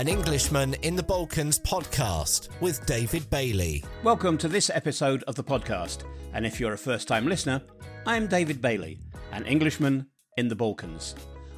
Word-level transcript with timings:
An 0.00 0.06
Englishman 0.06 0.74
in 0.82 0.94
the 0.94 1.02
Balkans 1.02 1.58
podcast 1.58 2.50
with 2.60 2.86
David 2.86 3.28
Bailey. 3.30 3.82
Welcome 4.04 4.38
to 4.38 4.46
this 4.46 4.70
episode 4.70 5.24
of 5.24 5.34
the 5.34 5.42
podcast. 5.42 6.04
And 6.32 6.46
if 6.46 6.60
you're 6.60 6.74
a 6.74 6.78
first 6.78 7.08
time 7.08 7.26
listener, 7.26 7.60
I'm 8.06 8.28
David 8.28 8.62
Bailey, 8.62 9.00
an 9.32 9.44
Englishman 9.44 10.06
in 10.36 10.46
the 10.46 10.54
Balkans. 10.54 11.16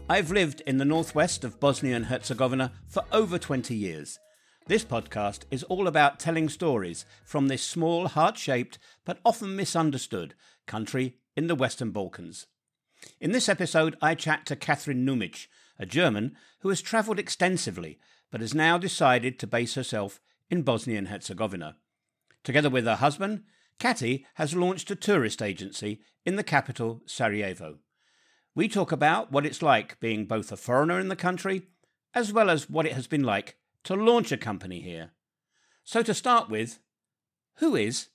I've 0.08 0.30
lived 0.30 0.62
in 0.62 0.78
the 0.78 0.86
northwest 0.86 1.44
of 1.44 1.60
Bosnia 1.60 1.94
and 1.94 2.06
Herzegovina 2.06 2.72
for 2.88 3.04
over 3.12 3.38
20 3.38 3.74
years. 3.74 4.18
This 4.68 4.86
podcast 4.86 5.40
is 5.50 5.62
all 5.64 5.86
about 5.86 6.18
telling 6.18 6.48
stories 6.48 7.04
from 7.26 7.48
this 7.48 7.62
small, 7.62 8.08
heart 8.08 8.38
shaped, 8.38 8.78
but 9.04 9.20
often 9.22 9.54
misunderstood 9.54 10.34
country 10.66 11.18
in 11.36 11.46
the 11.46 11.54
Western 11.54 11.90
Balkans. 11.90 12.46
In 13.20 13.32
this 13.32 13.50
episode, 13.50 13.98
I 14.00 14.14
chat 14.14 14.46
to 14.46 14.56
Kathrin 14.56 15.04
Numić, 15.04 15.48
a 15.78 15.84
German 15.84 16.36
who 16.60 16.70
has 16.70 16.80
travelled 16.80 17.18
extensively 17.18 17.98
but 18.30 18.40
has 18.40 18.54
now 18.54 18.78
decided 18.78 19.38
to 19.38 19.46
base 19.46 19.74
herself 19.74 20.20
in 20.48 20.62
Bosnia 20.62 20.98
and 20.98 21.08
Herzegovina. 21.08 21.76
Together 22.42 22.70
with 22.70 22.84
her 22.84 22.96
husband, 22.96 23.42
Katty 23.78 24.26
has 24.34 24.54
launched 24.54 24.90
a 24.90 24.96
tourist 24.96 25.42
agency 25.42 26.00
in 26.24 26.36
the 26.36 26.44
capital, 26.44 27.02
Sarajevo. 27.06 27.78
We 28.54 28.68
talk 28.68 28.92
about 28.92 29.32
what 29.32 29.46
it's 29.46 29.62
like 29.62 30.00
being 30.00 30.26
both 30.26 30.52
a 30.52 30.56
foreigner 30.56 31.00
in 31.00 31.08
the 31.08 31.16
country 31.16 31.62
as 32.14 32.32
well 32.32 32.50
as 32.50 32.68
what 32.68 32.86
it 32.86 32.92
has 32.92 33.06
been 33.06 33.22
like 33.22 33.56
to 33.84 33.94
launch 33.94 34.32
a 34.32 34.36
company 34.36 34.80
here. 34.80 35.12
So, 35.84 36.02
to 36.02 36.14
start 36.14 36.50
with, 36.50 36.78
who 37.56 37.76
is 37.76 38.08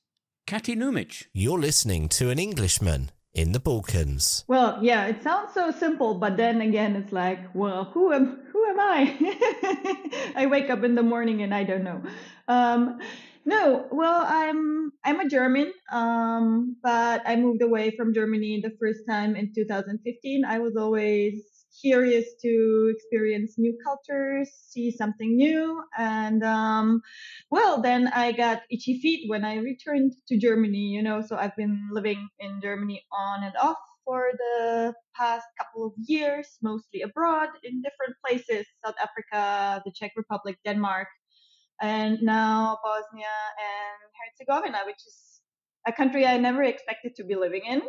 Katty 0.45 0.75
Numić? 0.75 1.25
You're 1.33 1.59
listening 1.59 2.09
to 2.09 2.29
an 2.29 2.39
Englishman 2.39 3.11
in 3.35 3.51
the 3.51 3.59
Balkans. 3.59 4.45
Well, 4.47 4.79
yeah, 4.81 5.05
it 5.07 5.21
sounds 5.21 5.53
so 5.53 5.69
simple, 5.71 6.15
but 6.15 6.37
then 6.37 6.61
again, 6.61 6.95
it's 6.95 7.11
like, 7.11 7.53
well, 7.53 7.85
who 7.93 8.13
am 8.13 8.39
who 8.51 8.65
am 8.65 8.79
I? 8.79 10.33
I 10.35 10.45
wake 10.47 10.69
up 10.69 10.83
in 10.83 10.95
the 10.95 11.03
morning 11.03 11.43
and 11.43 11.53
I 11.53 11.63
don't 11.63 11.83
know. 11.83 12.01
Um, 12.47 12.99
no, 13.43 13.87
well, 13.91 14.25
I'm 14.25 14.91
I'm 15.03 15.19
a 15.19 15.29
German, 15.29 15.71
um, 15.91 16.77
but 16.81 17.21
I 17.27 17.35
moved 17.35 17.61
away 17.61 17.95
from 17.95 18.13
Germany 18.13 18.61
the 18.63 18.75
first 18.79 19.01
time 19.07 19.35
in 19.35 19.53
2015. 19.53 20.45
I 20.45 20.59
was 20.59 20.75
always 20.75 21.43
curious 21.81 22.25
to 22.41 22.93
experience 22.95 23.55
new 23.57 23.77
cultures, 23.83 24.49
see 24.69 24.91
something 24.91 25.35
new. 25.35 25.83
And 25.97 26.43
um, 26.43 27.01
well, 27.49 27.81
then 27.81 28.07
I 28.07 28.31
got 28.31 28.61
itchy 28.71 28.99
feet 28.99 29.29
when 29.29 29.45
I 29.45 29.57
returned 29.57 30.13
to 30.27 30.37
Germany, 30.37 30.89
you 30.95 31.01
know, 31.01 31.21
so 31.21 31.35
I've 31.35 31.55
been 31.55 31.89
living 31.91 32.27
in 32.39 32.59
Germany 32.61 33.05
on 33.11 33.43
and 33.43 33.53
off 33.61 33.77
for 34.05 34.31
the 34.37 34.93
past 35.15 35.45
couple 35.57 35.87
of 35.87 35.93
years, 35.97 36.57
mostly 36.61 37.01
abroad 37.01 37.49
in 37.63 37.81
different 37.81 38.15
places, 38.25 38.67
South 38.85 38.95
Africa, 39.01 39.81
the 39.83 39.91
Czech 39.91 40.11
Republic, 40.15 40.57
Denmark, 40.63 41.07
and 41.81 42.21
now 42.21 42.77
Bosnia 42.83 43.35
and 43.59 43.99
Herzegovina, 44.21 44.79
which 44.85 45.01
is 45.07 45.41
a 45.87 45.91
country 45.91 46.25
I 46.25 46.37
never 46.37 46.63
expected 46.63 47.15
to 47.15 47.23
be 47.23 47.35
living 47.35 47.61
in 47.67 47.81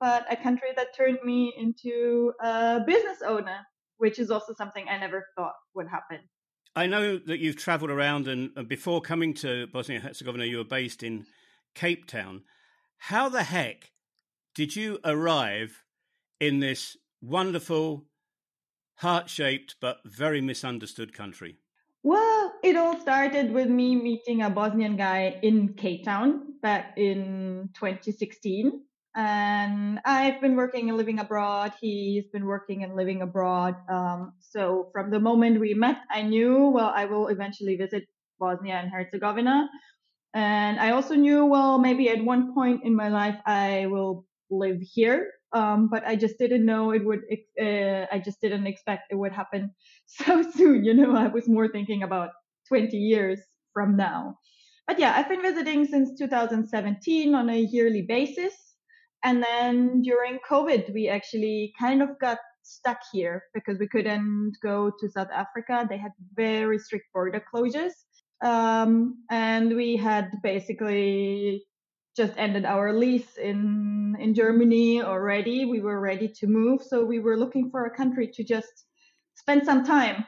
but 0.00 0.26
a 0.30 0.36
country 0.36 0.68
that 0.76 0.94
turned 0.96 1.18
me 1.24 1.54
into 1.56 2.32
a 2.40 2.80
business 2.86 3.18
owner, 3.26 3.58
which 3.96 4.18
is 4.18 4.30
also 4.30 4.54
something 4.54 4.86
I 4.88 4.98
never 4.98 5.26
thought 5.36 5.54
would 5.74 5.88
happen. 5.88 6.20
I 6.76 6.86
know 6.86 7.18
that 7.18 7.40
you've 7.40 7.56
traveled 7.56 7.90
around, 7.90 8.28
and, 8.28 8.50
and 8.56 8.68
before 8.68 9.00
coming 9.00 9.34
to 9.34 9.66
Bosnia 9.68 9.98
and 9.98 10.06
Herzegovina, 10.06 10.44
you 10.44 10.58
were 10.58 10.64
based 10.64 11.02
in 11.02 11.26
Cape 11.74 12.06
Town. 12.06 12.42
How 12.98 13.28
the 13.28 13.42
heck 13.42 13.90
did 14.54 14.76
you 14.76 14.98
arrive 15.04 15.84
in 16.40 16.60
this 16.60 16.96
wonderful, 17.20 18.06
heart 18.96 19.28
shaped, 19.28 19.76
but 19.80 19.98
very 20.04 20.40
misunderstood 20.40 21.12
country? 21.12 21.56
Well, 22.02 22.54
it 22.62 22.76
all 22.76 22.96
started 22.96 23.52
with 23.52 23.68
me 23.68 23.96
meeting 23.96 24.42
a 24.42 24.50
Bosnian 24.50 24.96
guy 24.96 25.38
in 25.42 25.74
Cape 25.74 26.04
Town 26.04 26.54
back 26.62 26.94
in 26.96 27.70
2016 27.74 28.82
and 29.14 30.00
I've 30.04 30.40
been 30.40 30.54
working 30.54 30.88
and 30.88 30.96
living 30.96 31.18
abroad. 31.18 31.72
He's 31.80 32.28
been 32.28 32.44
working 32.44 32.84
and 32.84 32.94
living 32.94 33.22
abroad. 33.22 33.76
Um, 33.88 34.34
so 34.38 34.90
from 34.92 35.10
the 35.10 35.20
moment 35.20 35.60
we 35.60 35.74
met, 35.74 35.98
I 36.10 36.22
knew, 36.22 36.68
well, 36.68 36.92
I 36.94 37.06
will 37.06 37.28
eventually 37.28 37.76
visit 37.76 38.06
Bosnia 38.38 38.74
and 38.74 38.90
Herzegovina. 38.90 39.68
And 40.34 40.78
I 40.78 40.90
also 40.90 41.14
knew, 41.14 41.46
well, 41.46 41.78
maybe 41.78 42.08
at 42.10 42.22
one 42.22 42.54
point 42.54 42.84
in 42.84 42.94
my 42.94 43.08
life, 43.08 43.36
I 43.46 43.86
will 43.86 44.26
live 44.50 44.80
here. 44.80 45.32
Um, 45.52 45.88
but 45.88 46.06
I 46.06 46.14
just 46.14 46.38
didn't 46.38 46.66
know 46.66 46.90
it 46.90 47.04
would, 47.04 47.22
uh, 47.60 48.06
I 48.12 48.20
just 48.22 48.40
didn't 48.40 48.66
expect 48.66 49.10
it 49.10 49.14
would 49.14 49.32
happen 49.32 49.74
so 50.06 50.42
soon. 50.42 50.84
You 50.84 50.94
know, 50.94 51.16
I 51.16 51.28
was 51.28 51.48
more 51.48 51.68
thinking 51.68 52.02
about 52.02 52.30
20 52.68 52.96
years 52.96 53.40
from 53.72 53.96
now. 53.96 54.36
But 54.86 54.98
yeah, 54.98 55.14
I've 55.16 55.28
been 55.28 55.42
visiting 55.42 55.86
since 55.86 56.18
2017 56.18 57.34
on 57.34 57.50
a 57.50 57.58
yearly 57.58 58.02
basis. 58.02 58.54
And 59.24 59.42
then 59.42 60.02
during 60.02 60.38
COVID, 60.48 60.92
we 60.94 61.08
actually 61.08 61.72
kind 61.78 62.02
of 62.02 62.18
got 62.20 62.38
stuck 62.62 62.98
here 63.12 63.44
because 63.54 63.78
we 63.78 63.88
couldn't 63.88 64.52
go 64.62 64.92
to 65.00 65.10
South 65.10 65.28
Africa. 65.34 65.86
They 65.88 65.98
had 65.98 66.12
very 66.34 66.78
strict 66.78 67.06
border 67.12 67.42
closures. 67.52 67.92
Um, 68.44 69.24
and 69.30 69.74
we 69.74 69.96
had 69.96 70.30
basically 70.42 71.64
just 72.16 72.34
ended 72.36 72.64
our 72.64 72.92
lease 72.92 73.36
in, 73.36 74.16
in 74.20 74.34
Germany 74.34 75.02
already. 75.02 75.64
We 75.64 75.80
were 75.80 76.00
ready 76.00 76.28
to 76.40 76.46
move. 76.46 76.82
So 76.82 77.04
we 77.04 77.18
were 77.18 77.36
looking 77.36 77.70
for 77.70 77.86
a 77.86 77.96
country 77.96 78.30
to 78.34 78.44
just 78.44 78.86
spend 79.34 79.64
some 79.64 79.84
time. 79.84 80.24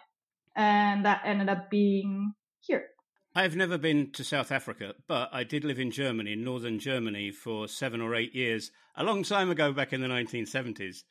And 0.56 1.05
that 1.05 1.23
ended 1.25 1.49
up 1.49 1.71
being 1.71 2.33
here. 2.61 2.87
I've 3.33 3.55
never 3.55 3.79
been 3.79 4.11
to 4.13 4.25
South 4.25 4.51
Africa, 4.51 4.95
but 5.07 5.29
I 5.33 5.45
did 5.45 5.63
live 5.63 5.79
in 5.79 5.93
Germany, 5.93 6.33
in 6.33 6.43
northern 6.43 6.81
Germany, 6.81 7.31
for 7.31 7.69
seven 7.69 8.01
or 8.01 8.17
eight 8.17 8.35
years, 8.35 8.73
a 8.97 9.05
long 9.05 9.23
time 9.23 9.51
ago, 9.53 9.73
back 9.73 9.93
in 9.93 10.01
the 10.01 10.09
1970s, 10.09 11.05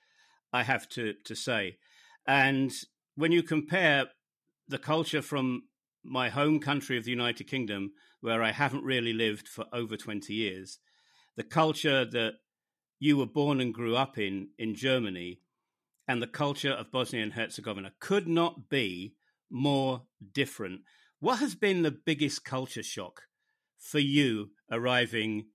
I 0.52 0.64
have 0.64 0.90
to, 0.90 1.14
to 1.24 1.34
say. 1.34 1.78
And 2.28 2.74
when 3.16 3.32
you 3.32 3.42
compare 3.42 4.08
the 4.68 4.78
culture 4.78 5.22
from 5.22 5.64
my 6.04 6.28
home 6.28 6.60
country 6.60 6.98
of 6.98 7.06
the 7.06 7.12
United 7.12 7.46
Kingdom, 7.46 7.94
where 8.20 8.44
I 8.44 8.52
haven't 8.52 8.84
really 8.84 9.14
lived 9.14 9.48
for 9.48 9.66
over 9.72 9.96
20 9.96 10.34
years, 10.34 10.80
the 11.38 11.44
culture 11.44 12.04
that 12.04 12.34
you 13.00 13.16
were 13.16 13.28
born 13.28 13.62
and 13.62 13.74
grew 13.74 13.96
up 13.96 14.18
in, 14.18 14.50
in 14.58 14.76
Germany, 14.76 15.40
and 16.06 16.22
the 16.22 16.28
culture 16.28 16.72
of 16.74 16.92
Bosnia 16.92 17.24
and 17.24 17.34
Herzegovina 17.34 17.94
could 18.02 18.28
not 18.28 18.68
be 18.70 19.14
more 19.50 20.04
different. 20.34 20.82
What 21.20 21.40
has 21.40 21.54
been 21.54 21.82
the 21.82 21.92
biggest 21.92 22.46
culture 22.46 22.84
shock 22.84 23.24
for 23.78 24.00
you 24.00 24.52
arriving 24.72 25.48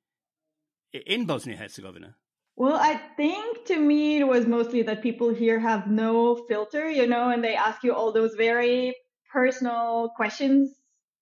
in 0.92 1.24
Bosnia 1.24 1.56
Herzegovina? 1.56 2.16
Well, 2.56 2.74
I 2.74 3.00
think 3.16 3.64
to 3.66 3.78
me 3.78 4.20
it 4.20 4.28
was 4.28 4.46
mostly 4.46 4.82
that 4.82 5.02
people 5.02 5.34
here 5.34 5.58
have 5.58 5.90
no 5.90 6.36
filter, 6.36 6.88
you 6.88 7.06
know, 7.06 7.30
and 7.30 7.42
they 7.42 7.56
ask 7.56 7.82
you 7.82 7.94
all 7.94 8.12
those 8.12 8.34
very 8.34 8.94
personal 9.32 10.12
questions 10.14 10.70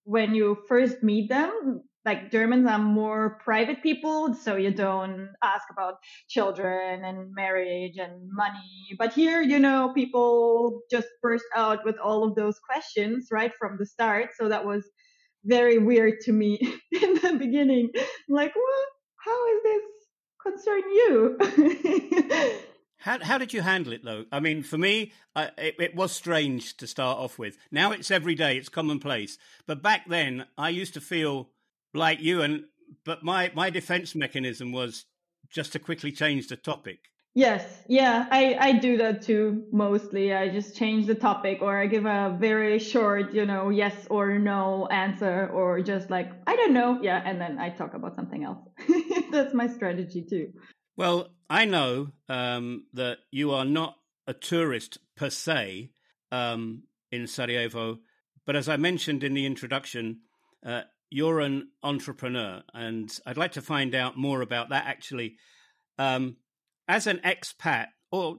when 0.04 0.34
you 0.34 0.58
first 0.68 1.02
meet 1.02 1.28
them. 1.28 1.82
Like 2.04 2.32
Germans 2.32 2.66
are 2.68 2.78
more 2.78 3.38
private 3.44 3.82
people, 3.82 4.34
so 4.34 4.56
you 4.56 4.72
don't 4.72 5.28
ask 5.42 5.64
about 5.70 5.94
children 6.28 7.04
and 7.04 7.32
marriage 7.32 7.96
and 7.96 8.28
money. 8.32 8.96
But 8.98 9.12
here, 9.12 9.40
you 9.40 9.60
know, 9.60 9.92
people 9.94 10.80
just 10.90 11.06
burst 11.22 11.44
out 11.54 11.84
with 11.84 11.96
all 11.98 12.24
of 12.24 12.34
those 12.34 12.58
questions 12.58 13.28
right 13.30 13.52
from 13.56 13.76
the 13.78 13.86
start. 13.86 14.30
So 14.36 14.48
that 14.48 14.64
was 14.64 14.84
very 15.44 15.78
weird 15.78 16.20
to 16.22 16.32
me 16.32 16.58
in 16.92 17.14
the 17.14 17.36
beginning. 17.38 17.90
like, 18.28 18.54
what? 18.54 18.88
How 19.24 19.46
is 19.54 19.62
this 19.62 19.82
concern 20.42 20.82
you? 20.90 22.58
How, 23.02 23.18
how 23.20 23.36
did 23.36 23.52
you 23.52 23.62
handle 23.62 23.92
it 23.92 24.04
though? 24.04 24.26
I 24.30 24.38
mean, 24.38 24.62
for 24.62 24.78
me, 24.78 25.12
I, 25.34 25.50
it, 25.58 25.74
it, 25.80 25.94
was 25.96 26.12
strange 26.12 26.76
to 26.76 26.86
start 26.86 27.18
off 27.18 27.36
with. 27.36 27.58
Now 27.72 27.90
it's 27.90 28.12
every 28.12 28.36
day, 28.36 28.56
it's 28.56 28.68
commonplace. 28.68 29.38
But 29.66 29.82
back 29.82 30.08
then, 30.08 30.46
I 30.56 30.68
used 30.68 30.94
to 30.94 31.00
feel 31.00 31.48
like 31.94 32.20
you, 32.20 32.42
and 32.42 32.64
but 33.04 33.22
my 33.22 33.50
my 33.54 33.70
defense 33.70 34.14
mechanism 34.14 34.72
was 34.72 35.06
just 35.50 35.72
to 35.72 35.78
quickly 35.78 36.12
change 36.12 36.48
the 36.48 36.56
topic. 36.56 37.00
Yes, 37.34 37.64
yeah, 37.88 38.26
I 38.30 38.56
I 38.60 38.72
do 38.72 38.98
that 38.98 39.22
too. 39.22 39.64
Mostly, 39.72 40.34
I 40.34 40.50
just 40.50 40.76
change 40.76 41.06
the 41.06 41.14
topic, 41.14 41.62
or 41.62 41.78
I 41.78 41.86
give 41.86 42.04
a 42.04 42.36
very 42.38 42.78
short, 42.78 43.32
you 43.32 43.46
know, 43.46 43.70
yes 43.70 43.94
or 44.10 44.38
no 44.38 44.86
answer, 44.90 45.48
or 45.48 45.80
just 45.80 46.10
like 46.10 46.30
I 46.46 46.56
don't 46.56 46.74
know, 46.74 46.98
yeah, 47.00 47.22
and 47.24 47.40
then 47.40 47.58
I 47.58 47.70
talk 47.70 47.94
about 47.94 48.16
something 48.16 48.44
else. 48.44 48.58
That's 49.30 49.54
my 49.54 49.66
strategy 49.66 50.26
too. 50.28 50.52
Well, 50.96 51.28
I 51.48 51.64
know 51.64 52.08
um, 52.28 52.84
that 52.92 53.18
you 53.30 53.52
are 53.52 53.64
not 53.64 53.96
a 54.26 54.34
tourist 54.34 54.98
per 55.16 55.30
se 55.30 55.90
um, 56.30 56.82
in 57.10 57.26
Sarajevo, 57.26 58.00
but 58.44 58.56
as 58.56 58.68
I 58.68 58.76
mentioned 58.76 59.24
in 59.24 59.32
the 59.32 59.46
introduction, 59.46 60.20
uh, 60.66 60.82
you're 61.12 61.40
an 61.40 61.68
entrepreneur, 61.82 62.62
and 62.72 63.14
I'd 63.26 63.36
like 63.36 63.52
to 63.52 63.62
find 63.62 63.94
out 63.94 64.16
more 64.16 64.40
about 64.40 64.70
that. 64.70 64.86
Actually, 64.86 65.36
um, 65.98 66.36
as 66.88 67.06
an 67.06 67.20
expat, 67.22 67.88
or 68.10 68.38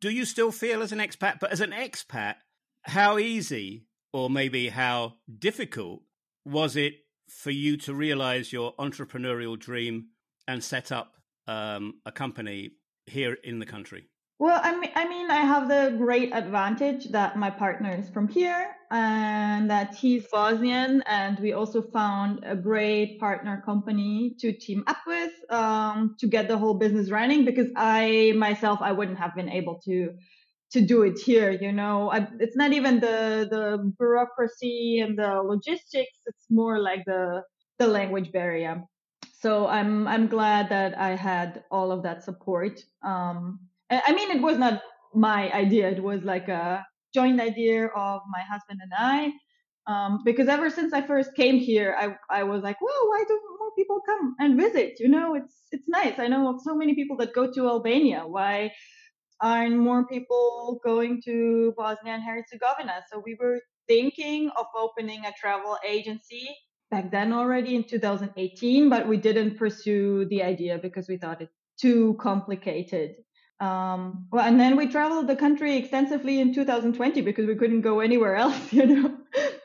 do 0.00 0.10
you 0.10 0.24
still 0.24 0.50
feel 0.50 0.82
as 0.82 0.90
an 0.90 0.98
expat? 0.98 1.38
But 1.40 1.52
as 1.52 1.60
an 1.60 1.70
expat, 1.70 2.34
how 2.82 3.18
easy 3.18 3.86
or 4.12 4.28
maybe 4.28 4.68
how 4.68 5.14
difficult 5.38 6.02
was 6.44 6.74
it 6.74 6.94
for 7.28 7.52
you 7.52 7.76
to 7.76 7.94
realize 7.94 8.52
your 8.52 8.74
entrepreneurial 8.76 9.56
dream 9.56 10.08
and 10.48 10.64
set 10.64 10.90
up 10.90 11.14
um, 11.46 12.00
a 12.04 12.10
company 12.10 12.72
here 13.06 13.36
in 13.44 13.60
the 13.60 13.66
country? 13.66 14.08
Well, 14.40 14.58
I 14.64 14.74
mean, 14.74 14.90
I 14.94 15.06
mean, 15.06 15.30
I 15.30 15.42
have 15.42 15.68
the 15.68 15.94
great 15.98 16.32
advantage 16.32 17.10
that 17.10 17.36
my 17.36 17.50
partner 17.50 17.94
is 17.94 18.08
from 18.08 18.26
here 18.26 18.74
and 18.90 19.68
that 19.70 19.94
he's 19.94 20.26
Bosnian, 20.28 21.02
and 21.06 21.38
we 21.40 21.52
also 21.52 21.82
found 21.82 22.40
a 22.44 22.56
great 22.56 23.20
partner 23.20 23.62
company 23.66 24.34
to 24.38 24.50
team 24.54 24.82
up 24.86 24.96
with 25.06 25.30
um, 25.50 26.16
to 26.20 26.26
get 26.26 26.48
the 26.48 26.56
whole 26.56 26.72
business 26.72 27.10
running. 27.10 27.44
Because 27.44 27.70
I 27.76 28.32
myself, 28.34 28.78
I 28.80 28.92
wouldn't 28.92 29.18
have 29.18 29.34
been 29.34 29.50
able 29.50 29.78
to 29.84 30.14
to 30.72 30.80
do 30.80 31.02
it 31.02 31.18
here. 31.18 31.50
You 31.50 31.72
know, 31.72 32.10
I, 32.10 32.26
it's 32.38 32.56
not 32.56 32.72
even 32.72 32.98
the 32.98 33.46
the 33.50 33.92
bureaucracy 33.98 35.00
and 35.00 35.18
the 35.18 35.42
logistics. 35.42 36.18
It's 36.24 36.46
more 36.48 36.78
like 36.78 37.04
the 37.04 37.42
the 37.78 37.88
language 37.88 38.32
barrier. 38.32 38.84
So 39.38 39.66
I'm 39.66 40.08
I'm 40.08 40.28
glad 40.28 40.70
that 40.70 40.96
I 40.98 41.10
had 41.10 41.64
all 41.70 41.92
of 41.92 42.04
that 42.04 42.24
support. 42.24 42.80
Um, 43.04 43.60
I 43.90 44.12
mean, 44.12 44.30
it 44.30 44.40
was 44.40 44.58
not 44.58 44.82
my 45.14 45.52
idea. 45.52 45.90
It 45.90 46.02
was 46.02 46.22
like 46.22 46.48
a 46.48 46.86
joint 47.12 47.40
idea 47.40 47.86
of 47.86 48.20
my 48.30 48.42
husband 48.42 48.80
and 48.82 48.92
I. 48.96 49.32
Um, 49.86 50.20
because 50.24 50.48
ever 50.48 50.70
since 50.70 50.92
I 50.92 51.02
first 51.02 51.34
came 51.34 51.58
here, 51.58 51.96
I, 51.98 52.14
I 52.40 52.44
was 52.44 52.62
like, 52.62 52.80
well, 52.80 53.08
why 53.08 53.24
don't 53.26 53.42
more 53.58 53.70
people 53.76 54.00
come 54.06 54.36
and 54.38 54.60
visit? 54.60 55.00
You 55.00 55.08
know, 55.08 55.34
it's, 55.34 55.54
it's 55.72 55.88
nice. 55.88 56.18
I 56.18 56.28
know 56.28 56.58
so 56.62 56.76
many 56.76 56.94
people 56.94 57.16
that 57.16 57.32
go 57.32 57.50
to 57.50 57.68
Albania. 57.68 58.22
Why 58.26 58.72
aren't 59.40 59.76
more 59.76 60.06
people 60.06 60.80
going 60.84 61.20
to 61.24 61.72
Bosnia 61.76 62.14
and 62.14 62.22
Herzegovina? 62.22 63.02
So 63.10 63.22
we 63.24 63.36
were 63.40 63.60
thinking 63.88 64.50
of 64.56 64.66
opening 64.76 65.24
a 65.24 65.32
travel 65.32 65.76
agency 65.84 66.48
back 66.90 67.10
then 67.10 67.32
already 67.32 67.76
in 67.76 67.84
2018, 67.84 68.88
but 68.88 69.06
we 69.06 69.16
didn't 69.16 69.56
pursue 69.56 70.26
the 70.26 70.42
idea 70.42 70.78
because 70.78 71.08
we 71.08 71.16
thought 71.16 71.40
it 71.40 71.48
too 71.80 72.16
complicated. 72.20 73.14
Um, 73.60 74.26
well, 74.32 74.44
and 74.44 74.58
then 74.58 74.76
we 74.76 74.86
traveled 74.86 75.26
the 75.26 75.36
country 75.36 75.76
extensively 75.76 76.40
in 76.40 76.54
2020 76.54 77.20
because 77.20 77.46
we 77.46 77.54
couldn't 77.56 77.82
go 77.82 78.00
anywhere 78.00 78.36
else, 78.36 78.72
you 78.72 78.86
know. 78.86 79.18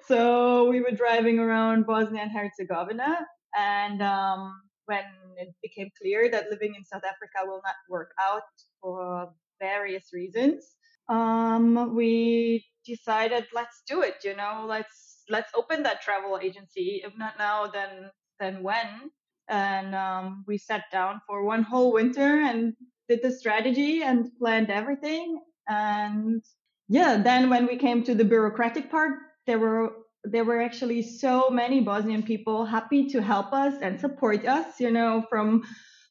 so 0.08 0.70
we 0.70 0.82
were 0.82 0.92
driving 0.92 1.40
around 1.40 1.86
Bosnia 1.86 2.24
and 2.24 2.32
Herzegovina, 2.32 3.26
and 3.58 4.02
um, 4.02 4.54
when 4.86 5.06
it 5.38 5.56
became 5.62 5.90
clear 6.02 6.30
that 6.30 6.52
living 6.52 6.76
in 6.76 6.84
South 6.84 7.04
Africa 7.06 7.46
will 7.46 7.62
not 7.64 7.76
work 7.90 8.12
out 8.20 8.44
for 8.82 9.30
various 9.62 10.12
reasons, 10.12 10.76
um, 11.08 11.96
we 11.96 12.66
decided 12.86 13.48
let's 13.54 13.82
do 13.88 14.02
it. 14.02 14.16
You 14.26 14.36
know, 14.36 14.66
let's 14.68 15.24
let's 15.30 15.52
open 15.56 15.84
that 15.84 16.02
travel 16.02 16.38
agency. 16.42 17.02
If 17.06 17.18
not 17.18 17.38
now, 17.38 17.68
then 17.68 18.12
then 18.40 18.62
when? 18.62 19.10
And 19.48 19.94
um, 19.94 20.44
we 20.48 20.58
sat 20.58 20.86
down 20.92 21.22
for 21.28 21.46
one 21.46 21.64
whole 21.64 21.94
winter 21.94 22.42
and 22.42 22.74
did 23.08 23.22
the 23.22 23.32
strategy 23.32 24.04
and 24.04 24.30
planned 24.40 24.70
everything. 24.70 25.40
And 25.68 26.44
yeah, 26.88 27.18
then 27.22 27.50
when 27.50 27.68
we 27.68 27.78
came 27.78 28.04
to 28.04 28.16
the 28.16 28.26
bureaucratic 28.26 28.92
part, 28.92 29.14
there 29.48 29.60
were 29.60 29.92
there 30.24 30.44
were 30.44 30.62
actually 30.62 31.04
so 31.04 31.50
many 31.52 31.82
Bosnian 31.82 32.24
people 32.24 32.66
happy 32.66 33.08
to 33.10 33.22
help 33.22 33.54
us 33.54 33.76
and 33.82 34.00
support 34.00 34.46
us, 34.48 34.80
you 34.80 34.90
know, 34.90 35.24
from 35.30 35.64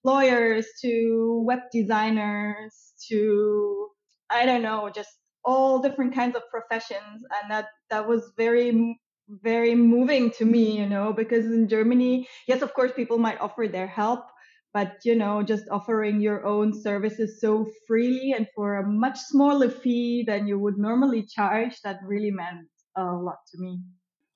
lawyers 0.04 0.66
to 0.82 1.42
web 1.46 1.60
designers 1.72 2.92
to 3.08 3.88
I 4.30 4.46
don't 4.46 4.62
know, 4.62 4.90
just 4.94 5.10
all 5.44 5.80
different 5.80 6.14
kinds 6.14 6.36
of 6.36 6.42
professions 6.50 7.22
and 7.42 7.50
that 7.50 7.66
that 7.90 8.08
was 8.08 8.32
very 8.36 8.98
very 9.28 9.74
moving 9.74 10.30
to 10.32 10.44
me, 10.44 10.78
you 10.78 10.86
know, 10.86 11.12
because 11.12 11.46
in 11.46 11.68
Germany, 11.68 12.28
yes, 12.46 12.62
of 12.62 12.74
course 12.74 12.92
people 12.94 13.18
might 13.18 13.40
offer 13.40 13.66
their 13.66 13.86
help, 13.86 14.26
but 14.74 14.96
you 15.04 15.14
know 15.14 15.42
just 15.42 15.64
offering 15.70 16.20
your 16.20 16.44
own 16.44 16.78
services 16.78 17.40
so 17.40 17.66
freely 17.86 18.32
and 18.32 18.46
for 18.54 18.76
a 18.76 18.86
much 18.86 19.18
smaller 19.18 19.70
fee 19.70 20.24
than 20.26 20.46
you 20.46 20.58
would 20.58 20.76
normally 20.76 21.22
charge 21.22 21.80
that 21.82 22.00
really 22.04 22.32
meant 22.32 22.68
a 22.96 23.04
lot 23.04 23.38
to 23.50 23.58
me. 23.58 23.80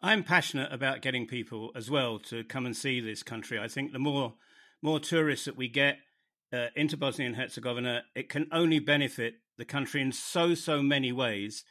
I'm 0.00 0.23
passionate 0.23 0.73
about 0.73 1.02
getting 1.02 1.26
people 1.26 1.73
as 1.75 1.90
well 1.90 2.20
to 2.20 2.44
come 2.44 2.64
and 2.64 2.76
see 2.76 3.00
this 3.00 3.25
country. 3.25 3.58
I 3.58 3.69
think 3.69 3.93
the 3.93 3.99
more 3.99 4.35
more 4.81 5.00
tourists 5.00 5.44
that 5.44 5.56
we 5.56 5.69
get 5.69 5.99
uh, 6.52 6.69
into 6.76 6.96
bosnia 6.96 7.26
and 7.26 7.37
herzegovina 7.37 8.05
it 8.14 8.31
can 8.31 8.46
only 8.52 8.79
benefit 8.79 9.35
the 9.58 9.64
country 9.64 10.00
in 10.00 10.12
so 10.12 10.55
so 10.55 10.81
many 10.82 11.12
ways 11.12 11.64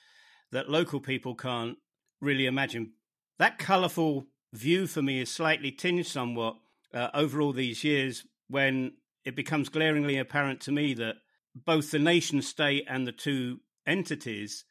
that 0.51 0.69
local 0.69 0.99
people 0.99 1.33
can't 1.33 1.77
really 2.21 2.45
imagine. 2.45 2.91
That 3.39 3.57
colorful 3.57 4.27
view 4.53 4.87
for 4.87 5.01
me 5.01 5.21
is 5.21 5.31
slightly 5.31 5.71
tinged 5.71 6.07
somewhat 6.07 6.57
uh, 6.93 7.09
over 7.13 7.41
all 7.41 7.53
these 7.53 7.83
years 7.83 8.25
when 8.49 8.93
it 9.25 9.35
becomes 9.35 9.69
glaringly 9.69 10.17
apparent 10.17 10.61
to 10.61 10.71
me 10.71 10.93
that 10.93 11.15
both 11.55 11.91
the 11.91 11.99
nation 11.99 12.41
state 12.41 12.85
and 12.87 13.07
the 13.07 13.11
two 13.11 13.59
entities 13.85 14.65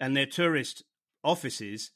and 0.00 0.16
their 0.16 0.26
tourist 0.26 0.84
offices 1.24 1.90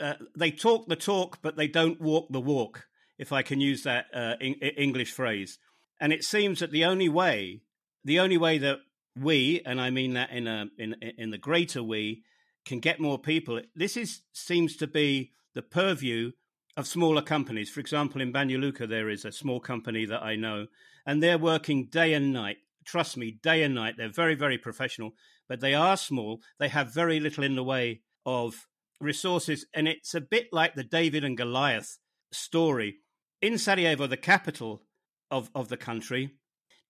uh, 0.00 0.14
they 0.36 0.50
talk 0.50 0.86
the 0.88 0.96
talk 0.96 1.38
but 1.42 1.56
they 1.56 1.66
don't 1.66 2.00
walk 2.00 2.28
the 2.30 2.40
walk 2.40 2.86
if 3.18 3.32
i 3.32 3.42
can 3.42 3.60
use 3.60 3.82
that 3.82 4.06
uh, 4.14 4.34
in- 4.40 4.54
english 4.54 5.12
phrase. 5.12 5.58
And 6.00 6.12
it 6.12 6.24
seems 6.24 6.60
that 6.60 6.70
the 6.70 6.84
only 6.84 7.08
way 7.08 7.62
the 8.04 8.20
only 8.20 8.36
way 8.36 8.58
that 8.58 8.78
we 9.16 9.62
and 9.64 9.80
i 9.80 9.90
mean 9.90 10.14
that 10.14 10.30
in 10.30 10.46
a 10.46 10.66
in 10.78 10.94
in 11.18 11.30
the 11.30 11.38
greater 11.38 11.82
we 11.82 12.22
can 12.64 12.80
get 12.80 13.00
more 13.00 13.18
people 13.18 13.60
this 13.74 13.96
is 13.96 14.22
seems 14.32 14.76
to 14.76 14.86
be 14.86 15.32
the 15.54 15.62
purview 15.62 16.32
of 16.76 16.86
smaller 16.86 17.22
companies. 17.22 17.70
For 17.70 17.80
example, 17.80 18.20
in 18.20 18.32
Banja 18.32 18.88
there 18.88 19.08
is 19.08 19.24
a 19.24 19.32
small 19.32 19.60
company 19.60 20.06
that 20.06 20.22
I 20.22 20.36
know, 20.36 20.66
and 21.06 21.22
they're 21.22 21.38
working 21.38 21.86
day 21.86 22.14
and 22.14 22.32
night. 22.32 22.58
Trust 22.84 23.16
me, 23.16 23.38
day 23.42 23.62
and 23.62 23.74
night. 23.74 23.94
They're 23.96 24.08
very, 24.08 24.34
very 24.34 24.58
professional, 24.58 25.14
but 25.48 25.60
they 25.60 25.74
are 25.74 25.96
small. 25.96 26.40
They 26.58 26.68
have 26.68 26.92
very 26.92 27.20
little 27.20 27.44
in 27.44 27.54
the 27.54 27.64
way 27.64 28.02
of 28.26 28.66
resources. 29.00 29.66
And 29.74 29.88
it's 29.88 30.14
a 30.14 30.20
bit 30.20 30.48
like 30.52 30.74
the 30.74 30.84
David 30.84 31.24
and 31.24 31.36
Goliath 31.36 31.98
story. 32.32 32.96
In 33.40 33.58
Sarajevo, 33.58 34.06
the 34.06 34.16
capital 34.16 34.82
of, 35.30 35.50
of 35.54 35.68
the 35.68 35.76
country, 35.76 36.34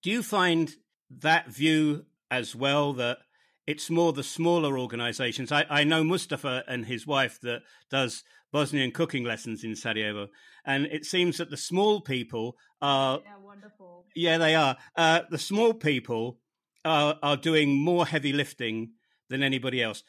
do 0.01 0.09
you 0.09 0.23
find 0.23 0.73
that 1.09 1.47
view 1.47 2.05
as 2.29 2.55
well 2.55 2.93
that 2.93 3.19
it's 3.67 3.89
more 3.89 4.13
the 4.13 4.23
smaller 4.23 4.77
organizations. 4.77 5.51
I, 5.51 5.65
I 5.69 5.83
know 5.83 6.03
Mustafa 6.03 6.63
and 6.67 6.85
his 6.85 7.07
wife 7.07 7.39
that 7.41 7.61
does 7.89 8.23
Bosnian 8.51 8.91
cooking 8.91 9.23
lessons 9.23 9.63
in 9.63 9.75
Sarajevo, 9.75 10.27
and 10.65 10.85
it 10.85 11.05
seems 11.05 11.37
that 11.37 11.49
the 11.49 11.57
small 11.57 12.01
people 12.01 12.55
are 12.81 13.19
yeah, 13.23 13.37
wonderful. 13.43 14.05
Yeah, 14.15 14.37
they 14.37 14.55
are. 14.55 14.77
Uh, 14.95 15.21
the 15.29 15.37
small 15.37 15.73
people 15.73 16.39
are 16.83 17.17
are 17.21 17.37
doing 17.37 17.77
more 17.77 18.05
heavy 18.05 18.31
lifting 18.31 18.91
than 19.29 19.43
anybody 19.43 19.81
else. 19.81 20.03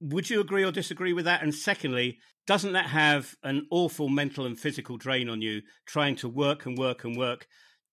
Would 0.00 0.28
you 0.28 0.40
agree 0.40 0.64
or 0.64 0.72
disagree 0.72 1.12
with 1.12 1.24
that? 1.24 1.42
And 1.42 1.54
secondly, 1.54 2.18
doesn't 2.46 2.72
that 2.72 2.86
have 2.86 3.34
an 3.42 3.66
awful 3.70 4.08
mental 4.08 4.44
and 4.44 4.58
physical 4.58 4.98
drain 4.98 5.28
on 5.28 5.40
you 5.40 5.62
trying 5.86 6.16
to 6.16 6.28
work 6.28 6.66
and 6.66 6.76
work 6.76 7.04
and 7.04 7.16
work 7.16 7.46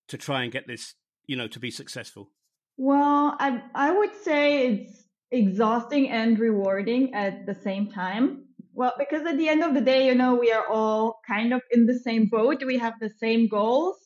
to 0.08 0.18
try 0.18 0.42
and 0.42 0.52
get 0.52 0.66
this, 0.66 0.94
you 1.26 1.36
know, 1.36 1.48
to 1.48 1.58
be 1.58 1.70
successful? 1.70 2.30
Well, 2.76 3.36
I 3.38 3.62
I 3.74 3.90
would 3.92 4.14
say 4.22 4.66
it's 4.66 5.03
exhausting 5.34 6.10
and 6.10 6.38
rewarding 6.38 7.14
at 7.14 7.46
the 7.46 7.54
same 7.54 7.90
time. 7.90 8.44
Well, 8.72 8.92
because 8.98 9.26
at 9.26 9.36
the 9.36 9.48
end 9.48 9.62
of 9.62 9.74
the 9.74 9.80
day, 9.80 10.06
you 10.06 10.14
know, 10.14 10.34
we 10.34 10.50
are 10.52 10.66
all 10.68 11.20
kind 11.26 11.52
of 11.52 11.62
in 11.70 11.86
the 11.86 11.98
same 11.98 12.26
boat. 12.26 12.64
We 12.64 12.78
have 12.78 12.94
the 13.00 13.10
same 13.10 13.48
goals. 13.48 13.96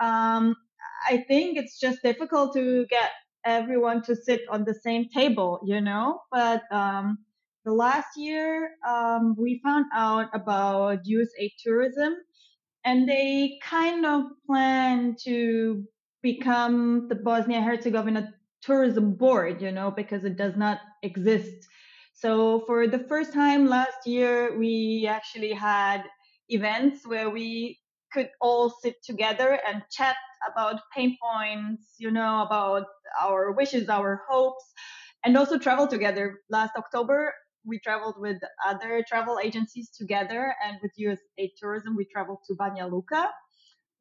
Um, 0.00 0.54
I 1.08 1.18
think 1.28 1.58
it's 1.58 1.78
just 1.78 2.02
difficult 2.02 2.54
to 2.54 2.86
get 2.86 3.10
everyone 3.44 4.02
to 4.02 4.16
sit 4.16 4.40
on 4.50 4.64
the 4.64 4.74
same 4.74 5.08
table, 5.08 5.60
you 5.64 5.80
know. 5.80 6.20
But 6.30 6.62
um, 6.70 7.18
the 7.64 7.72
last 7.72 8.16
year, 8.16 8.70
um, 8.86 9.34
we 9.38 9.60
found 9.62 9.86
out 9.94 10.28
about 10.32 11.06
USA 11.06 11.52
tourism, 11.62 12.14
and 12.84 13.08
they 13.08 13.58
kind 13.62 14.06
of 14.06 14.24
plan 14.46 15.16
to 15.24 15.84
become 16.22 17.08
the 17.08 17.14
Bosnia 17.14 17.60
Herzegovina 17.60 18.32
tourism 18.64 19.14
board, 19.14 19.60
you 19.60 19.72
know, 19.72 19.90
because 19.90 20.24
it 20.24 20.36
does 20.36 20.56
not 20.56 20.78
exist. 21.02 21.66
So 22.14 22.60
for 22.66 22.86
the 22.86 22.98
first 22.98 23.32
time 23.32 23.66
last 23.66 24.06
year, 24.06 24.56
we 24.56 25.06
actually 25.08 25.52
had 25.52 26.04
events 26.48 27.06
where 27.06 27.30
we 27.30 27.78
could 28.12 28.30
all 28.40 28.70
sit 28.70 28.96
together 29.04 29.58
and 29.68 29.82
chat 29.90 30.16
about 30.50 30.80
pain 30.94 31.16
points, 31.20 31.94
you 31.98 32.10
know, 32.10 32.42
about 32.42 32.84
our 33.20 33.52
wishes, 33.52 33.88
our 33.88 34.22
hopes, 34.28 34.64
and 35.24 35.36
also 35.36 35.58
travel 35.58 35.86
together. 35.86 36.40
Last 36.48 36.72
October, 36.76 37.34
we 37.66 37.80
traveled 37.80 38.14
with 38.18 38.38
other 38.64 39.04
travel 39.08 39.38
agencies 39.42 39.90
together, 39.90 40.54
and 40.64 40.78
with 40.82 40.92
USA 40.96 41.52
Tourism, 41.58 41.96
we 41.96 42.04
traveled 42.04 42.38
to 42.46 42.54
Banja 42.54 42.90
Luka 42.90 43.30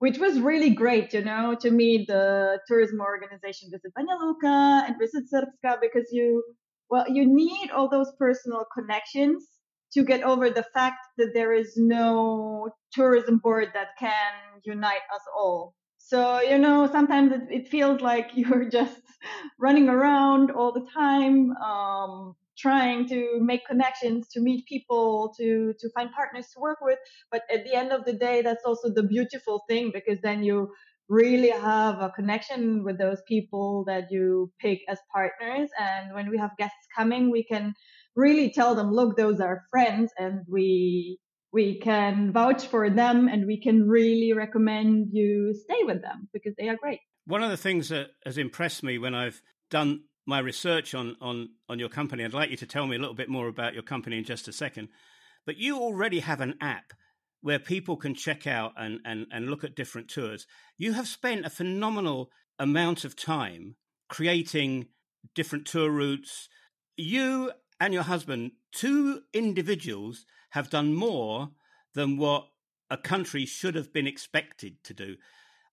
which 0.04 0.18
was 0.18 0.38
really 0.42 0.70
great, 0.70 1.14
you 1.14 1.24
know, 1.24 1.56
to 1.62 1.72
meet 1.72 2.08
the 2.08 2.60
tourism 2.68 3.00
organization, 3.00 3.70
visit 3.72 3.94
Banja 3.98 4.20
Luka 4.20 4.84
and 4.86 4.98
visit 5.00 5.24
Srpska 5.34 5.80
because 5.80 6.10
you, 6.12 6.44
well, 6.90 7.10
you 7.10 7.26
need 7.26 7.72
all 7.72 7.88
those 7.90 8.12
personal 8.20 8.66
connections 8.78 9.48
to 9.94 10.04
get 10.04 10.22
over 10.24 10.50
the 10.50 10.66
fact 10.74 10.98
that 11.18 11.32
there 11.34 11.54
is 11.54 11.78
no 11.78 12.70
tourism 12.92 13.38
board 13.38 13.70
that 13.76 13.92
can 13.98 14.34
unite 14.66 15.06
us 15.16 15.22
all. 15.38 15.74
So, 16.00 16.42
you 16.42 16.58
know, 16.58 16.90
sometimes 16.92 17.32
it, 17.32 17.44
it 17.50 17.68
feels 17.70 18.02
like 18.02 18.32
you're 18.36 18.70
just 18.70 19.00
running 19.58 19.88
around 19.88 20.52
all 20.52 20.74
the 20.74 20.86
time, 20.94 21.56
um, 21.56 22.36
trying 22.58 23.08
to 23.10 23.40
make 23.42 23.66
connections, 23.66 24.28
to 24.30 24.42
meet 24.42 24.66
people, 24.68 25.34
to, 25.38 25.74
to 25.80 25.90
find 25.96 26.12
partners 26.12 26.48
to 26.54 26.60
work 26.60 26.80
with. 26.82 27.00
But 27.32 27.44
at 27.52 27.64
the 27.64 27.74
end 27.74 27.92
of 27.92 28.06
the 28.06 28.14
day, 28.14 28.42
that's 28.42 28.64
also 28.66 28.90
the 28.94 29.04
beautiful 29.04 29.64
thing 29.68 29.92
because 29.94 30.20
then 30.22 30.44
you 30.44 30.72
really 31.10 31.50
have 31.50 32.00
a 32.00 32.10
connection 32.10 32.84
with 32.84 32.98
those 32.98 33.22
people 33.28 33.84
that 33.88 34.06
you 34.10 34.52
pick 34.60 34.80
as 34.88 35.00
partners. 35.12 35.70
And 35.80 36.14
when 36.14 36.30
we 36.30 36.38
have 36.38 36.52
guests 36.58 36.88
coming, 36.96 37.32
we 37.32 37.44
can 37.44 37.74
really 38.16 38.52
tell 38.52 38.76
them, 38.76 38.92
look, 38.92 39.18
those 39.18 39.40
are 39.40 39.64
friends 39.70 40.12
and 40.18 40.42
we, 40.48 41.20
we 41.52 41.80
can 41.80 42.32
vouch 42.32 42.68
for 42.68 42.90
them 42.90 43.28
and 43.28 43.46
we 43.46 43.60
can 43.60 43.88
really 43.88 44.34
recommend 44.34 45.10
you 45.12 45.54
stay 45.54 45.84
with 45.84 46.02
them 46.02 46.30
because 46.34 46.54
they 46.58 46.70
are 46.70 46.78
great. 46.78 47.00
One 47.26 47.44
of 47.44 47.50
the 47.52 47.58
things 47.58 47.90
that 47.90 48.08
has 48.26 48.38
impressed 48.38 48.84
me 48.84 48.98
when 48.98 49.16
I've 49.16 49.42
done 49.70 50.04
my 50.26 50.40
research 50.40 50.94
on, 50.94 51.16
on, 51.22 51.50
on 51.70 51.80
your 51.80 51.90
company, 51.90 52.24
I'd 52.24 52.34
like 52.34 52.50
you 52.50 52.58
to 52.58 52.66
tell 52.66 52.88
me 52.88 52.96
a 52.96 53.00
little 53.00 53.16
bit 53.16 53.30
more 53.30 53.48
about 53.48 53.74
your 53.74 53.84
company 53.84 54.18
in 54.18 54.24
just 54.24 54.48
a 54.48 54.54
second. 54.54 54.90
But 55.46 55.58
you 55.58 55.78
already 55.78 56.20
have 56.20 56.42
an 56.42 56.56
app 56.62 56.94
where 57.42 57.60
people 57.60 57.98
can 57.98 58.16
check 58.16 58.48
out 58.48 58.72
and, 58.78 59.00
and, 59.04 59.28
and 59.32 59.50
look 59.50 59.64
at 59.64 59.76
different 59.76 60.08
tours. 60.08 60.48
You 60.78 60.94
have 60.94 61.08
spent 61.08 61.46
a 61.46 61.50
phenomenal 61.50 62.30
amount 62.58 63.04
of 63.04 63.18
time 63.18 63.76
creating 64.08 64.88
different 65.36 65.66
tour 65.66 65.90
routes. 65.90 66.48
You 66.96 67.52
and 67.80 67.94
your 67.94 68.04
husband, 68.04 68.52
two 68.72 69.22
individuals, 69.34 70.26
have 70.52 70.70
done 70.70 70.94
more 70.94 71.50
than 71.94 72.18
what 72.18 72.48
a 72.90 72.98
country 72.98 73.46
should 73.46 73.76
have 73.76 73.92
been 73.92 74.08
expected 74.08 74.82
to 74.86 74.94
do. 74.94 75.16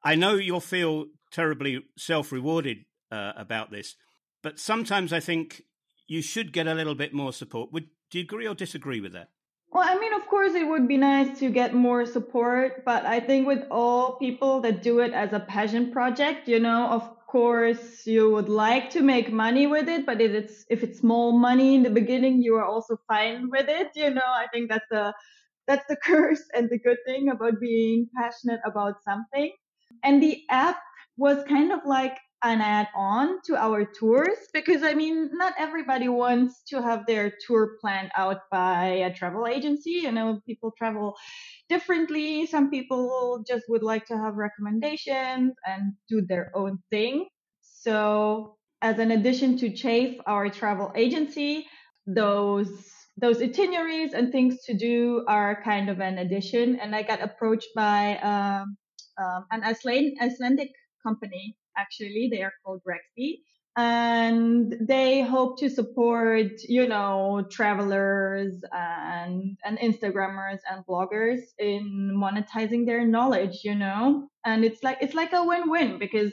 I 0.02 0.14
know 0.14 0.34
you'll 0.34 0.60
feel 0.60 1.06
terribly 1.30 1.80
self 1.96 2.32
rewarded 2.32 2.78
uh, 3.12 3.32
about 3.36 3.70
this, 3.70 3.94
but 4.42 4.58
sometimes 4.58 5.12
I 5.12 5.20
think 5.20 5.62
you 6.06 6.22
should 6.22 6.52
get 6.52 6.66
a 6.66 6.74
little 6.74 6.94
bit 6.94 7.12
more 7.12 7.32
support. 7.32 7.72
Would 7.72 7.88
do 8.10 8.18
you 8.18 8.24
agree 8.24 8.46
or 8.46 8.54
disagree 8.54 9.00
with 9.00 9.12
that? 9.12 9.28
Well, 9.72 9.88
I 9.88 9.96
mean, 10.00 10.12
of 10.14 10.26
course, 10.26 10.54
it 10.54 10.66
would 10.66 10.88
be 10.88 10.96
nice 10.96 11.38
to 11.38 11.48
get 11.48 11.74
more 11.74 12.04
support, 12.04 12.84
but 12.84 13.06
I 13.06 13.20
think 13.20 13.46
with 13.46 13.64
all 13.70 14.16
people 14.16 14.60
that 14.62 14.82
do 14.82 14.98
it 14.98 15.12
as 15.12 15.32
a 15.32 15.38
passion 15.38 15.92
project, 15.92 16.48
you 16.48 16.58
know, 16.58 16.88
of 16.88 17.08
course, 17.28 18.04
you 18.04 18.30
would 18.30 18.48
like 18.48 18.90
to 18.90 19.00
make 19.00 19.30
money 19.32 19.68
with 19.68 19.88
it, 19.88 20.04
but 20.04 20.20
if 20.20 20.32
it's 20.32 20.64
if 20.68 20.82
it's 20.82 20.98
small 20.98 21.38
money 21.38 21.76
in 21.76 21.84
the 21.84 21.90
beginning, 21.90 22.42
you 22.42 22.56
are 22.56 22.64
also 22.64 22.98
fine 23.06 23.48
with 23.48 23.68
it. 23.68 23.90
You 23.94 24.10
know, 24.10 24.26
I 24.26 24.46
think 24.52 24.68
that's 24.68 24.88
the 24.90 25.14
that's 25.68 25.86
the 25.88 25.96
curse 26.04 26.42
and 26.52 26.68
the 26.68 26.78
good 26.78 26.98
thing 27.06 27.28
about 27.28 27.60
being 27.60 28.08
passionate 28.16 28.60
about 28.64 29.04
something. 29.04 29.52
And 30.02 30.20
the 30.20 30.42
app 30.50 30.80
was 31.16 31.44
kind 31.44 31.70
of 31.70 31.80
like 31.84 32.16
an 32.42 32.60
add 32.60 32.88
on 32.94 33.40
to 33.44 33.56
our 33.56 33.84
tours 33.84 34.38
because 34.54 34.82
I 34.82 34.94
mean, 34.94 35.30
not 35.32 35.54
everybody 35.58 36.08
wants 36.08 36.62
to 36.68 36.82
have 36.82 37.06
their 37.06 37.32
tour 37.46 37.76
planned 37.80 38.10
out 38.16 38.38
by 38.50 38.86
a 38.86 39.12
travel 39.14 39.46
agency. 39.46 39.90
You 39.90 40.12
know, 40.12 40.40
people 40.46 40.72
travel 40.76 41.16
differently. 41.68 42.46
Some 42.46 42.70
people 42.70 43.44
just 43.46 43.64
would 43.68 43.82
like 43.82 44.06
to 44.06 44.16
have 44.16 44.34
recommendations 44.36 45.54
and 45.66 45.92
do 46.08 46.22
their 46.22 46.50
own 46.54 46.78
thing. 46.90 47.28
So, 47.60 48.56
as 48.82 48.98
an 48.98 49.10
addition 49.10 49.58
to 49.58 49.70
Cheyf, 49.70 50.18
our 50.26 50.48
travel 50.48 50.92
agency, 50.96 51.66
those 52.06 52.70
those 53.16 53.42
itineraries 53.42 54.14
and 54.14 54.32
things 54.32 54.62
to 54.64 54.74
do 54.74 55.24
are 55.28 55.62
kind 55.62 55.90
of 55.90 56.00
an 56.00 56.18
addition. 56.18 56.80
And 56.80 56.96
I 56.96 57.02
got 57.02 57.20
approached 57.22 57.68
by 57.76 58.16
um, 58.18 58.76
um, 59.18 59.44
an 59.50 59.62
Icelandic 59.62 60.70
company 61.02 61.56
actually. 61.82 62.28
They 62.30 62.42
are 62.42 62.52
called 62.62 62.82
Rexby. 62.90 63.30
And 63.76 64.76
they 64.80 65.22
hope 65.22 65.58
to 65.60 65.70
support, 65.70 66.50
you 66.76 66.88
know, 66.88 67.46
travelers 67.50 68.54
and, 68.72 69.56
and 69.64 69.78
Instagrammers 69.78 70.58
and 70.70 70.84
bloggers 70.86 71.40
in 71.58 71.84
monetizing 72.24 72.84
their 72.84 73.06
knowledge, 73.06 73.56
you 73.64 73.76
know? 73.76 74.28
And 74.44 74.64
it's 74.64 74.82
like, 74.82 74.98
it's 75.00 75.14
like 75.14 75.32
a 75.32 75.44
win-win 75.44 75.98
because 75.98 76.32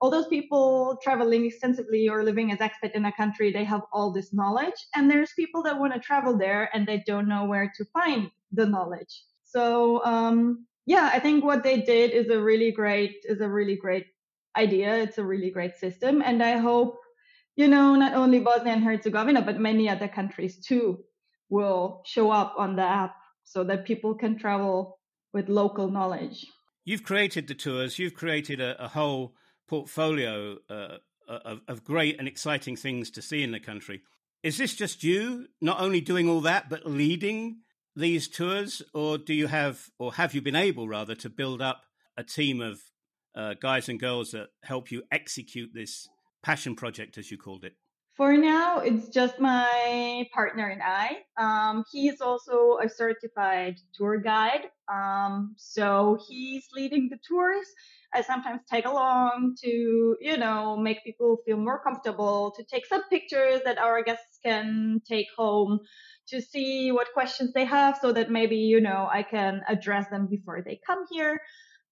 all 0.00 0.10
those 0.10 0.28
people 0.28 0.96
traveling 1.02 1.44
extensively 1.44 2.08
or 2.08 2.22
living 2.22 2.52
as 2.52 2.60
expat 2.60 2.92
in 2.94 3.04
a 3.04 3.12
country, 3.12 3.50
they 3.50 3.64
have 3.64 3.82
all 3.92 4.12
this 4.12 4.32
knowledge. 4.32 4.78
And 4.94 5.10
there's 5.10 5.32
people 5.34 5.62
that 5.64 5.78
want 5.78 5.92
to 5.94 6.00
travel 6.00 6.38
there 6.38 6.70
and 6.72 6.86
they 6.86 7.02
don't 7.04 7.28
know 7.28 7.46
where 7.46 7.72
to 7.76 7.84
find 7.86 8.30
the 8.52 8.66
knowledge. 8.66 9.24
So, 9.44 10.04
um, 10.04 10.66
yeah, 10.86 11.10
I 11.12 11.18
think 11.18 11.44
what 11.44 11.64
they 11.64 11.80
did 11.80 12.12
is 12.12 12.28
a 12.30 12.40
really 12.40 12.70
great, 12.70 13.16
is 13.24 13.40
a 13.40 13.48
really 13.48 13.76
great 13.76 14.06
idea. 14.56 14.94
It's 14.96 15.18
a 15.18 15.24
really 15.24 15.50
great 15.50 15.76
system. 15.76 16.22
And 16.22 16.42
I 16.42 16.58
hope, 16.58 16.98
you 17.56 17.68
know, 17.68 17.94
not 17.94 18.14
only 18.14 18.40
Bosnia 18.40 18.72
and 18.72 18.84
Herzegovina, 18.84 19.42
but 19.42 19.60
many 19.60 19.88
other 19.88 20.08
countries 20.08 20.58
too 20.58 21.04
will 21.48 22.02
show 22.04 22.30
up 22.30 22.54
on 22.58 22.76
the 22.76 22.82
app 22.82 23.14
so 23.44 23.64
that 23.64 23.86
people 23.86 24.14
can 24.14 24.38
travel 24.38 24.98
with 25.32 25.48
local 25.48 25.88
knowledge. 25.90 26.46
You've 26.84 27.04
created 27.04 27.48
the 27.48 27.54
tours, 27.54 27.98
you've 27.98 28.14
created 28.14 28.60
a, 28.60 28.84
a 28.84 28.88
whole 28.88 29.34
portfolio 29.68 30.58
uh, 30.70 30.98
of, 31.28 31.60
of 31.68 31.84
great 31.84 32.18
and 32.18 32.28
exciting 32.28 32.76
things 32.76 33.10
to 33.10 33.22
see 33.22 33.42
in 33.42 33.52
the 33.52 33.60
country. 33.60 34.02
Is 34.42 34.58
this 34.58 34.74
just 34.74 35.02
you 35.02 35.46
not 35.60 35.80
only 35.80 36.00
doing 36.00 36.28
all 36.28 36.40
that, 36.42 36.68
but 36.68 36.86
leading 36.86 37.58
these 37.96 38.28
tours? 38.28 38.82
Or 38.94 39.18
do 39.18 39.34
you 39.34 39.48
have, 39.48 39.90
or 39.98 40.14
have 40.14 40.34
you 40.34 40.40
been 40.40 40.56
able 40.56 40.86
rather, 40.86 41.14
to 41.16 41.28
build 41.28 41.60
up 41.60 41.82
a 42.16 42.22
team 42.22 42.60
of 42.60 42.80
uh, 43.36 43.54
guys 43.60 43.88
and 43.88 44.00
girls 44.00 44.30
that 44.30 44.48
help 44.62 44.90
you 44.90 45.02
execute 45.12 45.70
this 45.74 46.08
passion 46.42 46.74
project, 46.74 47.18
as 47.18 47.30
you 47.30 47.38
called 47.38 47.64
it? 47.64 47.74
For 48.16 48.34
now, 48.34 48.78
it's 48.78 49.10
just 49.10 49.38
my 49.40 50.26
partner 50.32 50.68
and 50.68 50.80
I. 50.82 51.18
Um, 51.36 51.84
is 51.94 52.22
also 52.22 52.78
a 52.82 52.88
certified 52.88 53.76
tour 53.94 54.16
guide. 54.16 54.70
Um, 54.90 55.54
so 55.58 56.18
he's 56.26 56.66
leading 56.74 57.10
the 57.10 57.18
tours. 57.28 57.66
I 58.14 58.22
sometimes 58.22 58.62
tag 58.70 58.86
along 58.86 59.56
to, 59.62 60.16
you 60.18 60.36
know, 60.38 60.78
make 60.78 61.04
people 61.04 61.38
feel 61.44 61.58
more 61.58 61.82
comfortable, 61.82 62.54
to 62.56 62.64
take 62.64 62.86
some 62.86 63.02
pictures 63.10 63.60
that 63.66 63.76
our 63.76 64.02
guests 64.02 64.38
can 64.42 65.02
take 65.06 65.26
home, 65.36 65.80
to 66.28 66.40
see 66.40 66.90
what 66.92 67.12
questions 67.12 67.52
they 67.52 67.66
have 67.66 67.98
so 68.00 68.12
that 68.12 68.30
maybe, 68.30 68.56
you 68.56 68.80
know, 68.80 69.06
I 69.12 69.24
can 69.24 69.60
address 69.68 70.08
them 70.08 70.26
before 70.26 70.62
they 70.64 70.80
come 70.86 71.04
here. 71.10 71.38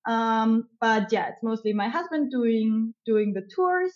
Um, 0.07 0.69
but 0.81 1.13
yeah, 1.13 1.29
it's 1.29 1.43
mostly 1.43 1.73
my 1.73 1.89
husband 1.89 2.31
doing 2.31 2.95
doing 3.07 3.33
the 3.33 3.49
tours, 3.55 3.93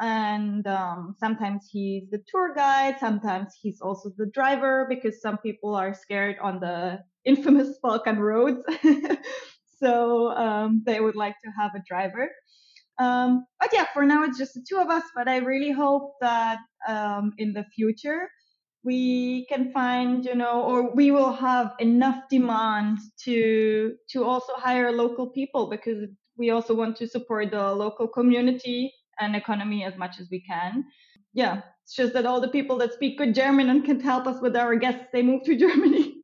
and 0.00 0.66
um, 0.66 1.14
sometimes 1.18 1.68
he's 1.70 2.08
the 2.10 2.22
tour 2.28 2.54
guide. 2.54 2.96
Sometimes 2.98 3.54
he's 3.60 3.80
also 3.80 4.10
the 4.16 4.26
driver 4.32 4.86
because 4.88 5.20
some 5.20 5.38
people 5.38 5.74
are 5.74 5.92
scared 5.94 6.36
on 6.42 6.60
the 6.60 7.00
infamous 7.24 7.78
Balkan 7.82 8.18
roads, 8.18 8.60
so 9.78 10.30
um, 10.32 10.82
they 10.86 11.00
would 11.00 11.16
like 11.16 11.36
to 11.44 11.50
have 11.58 11.72
a 11.74 11.82
driver. 11.86 12.30
Um, 12.98 13.46
but 13.58 13.70
yeah, 13.72 13.86
for 13.94 14.04
now 14.04 14.24
it's 14.24 14.38
just 14.38 14.54
the 14.54 14.64
two 14.68 14.78
of 14.78 14.88
us. 14.88 15.04
But 15.14 15.28
I 15.28 15.38
really 15.38 15.72
hope 15.72 16.14
that 16.20 16.58
um, 16.88 17.32
in 17.38 17.52
the 17.52 17.64
future 17.74 18.28
we 18.82 19.46
can 19.46 19.72
find 19.72 20.24
you 20.24 20.34
know 20.34 20.62
or 20.62 20.94
we 20.94 21.10
will 21.10 21.32
have 21.32 21.72
enough 21.78 22.22
demand 22.30 22.98
to 23.24 23.94
to 24.08 24.24
also 24.24 24.52
hire 24.56 24.90
local 24.92 25.30
people 25.30 25.68
because 25.68 26.08
we 26.36 26.50
also 26.50 26.74
want 26.74 26.96
to 26.96 27.06
support 27.06 27.50
the 27.50 27.72
local 27.72 28.08
community 28.08 28.92
and 29.18 29.36
economy 29.36 29.84
as 29.84 29.96
much 29.98 30.18
as 30.18 30.28
we 30.30 30.40
can. 30.40 30.84
Yeah 31.34 31.60
it's 31.90 31.96
just 31.96 32.12
that 32.12 32.24
all 32.24 32.40
the 32.40 32.48
people 32.48 32.78
that 32.78 32.92
speak 32.92 33.18
good 33.18 33.34
german 33.34 33.68
and 33.68 33.84
can 33.84 33.98
help 33.98 34.24
us 34.26 34.40
with 34.40 34.54
our 34.54 34.76
guests 34.76 35.06
they 35.12 35.22
move 35.22 35.42
to 35.42 35.56
germany. 35.64 36.22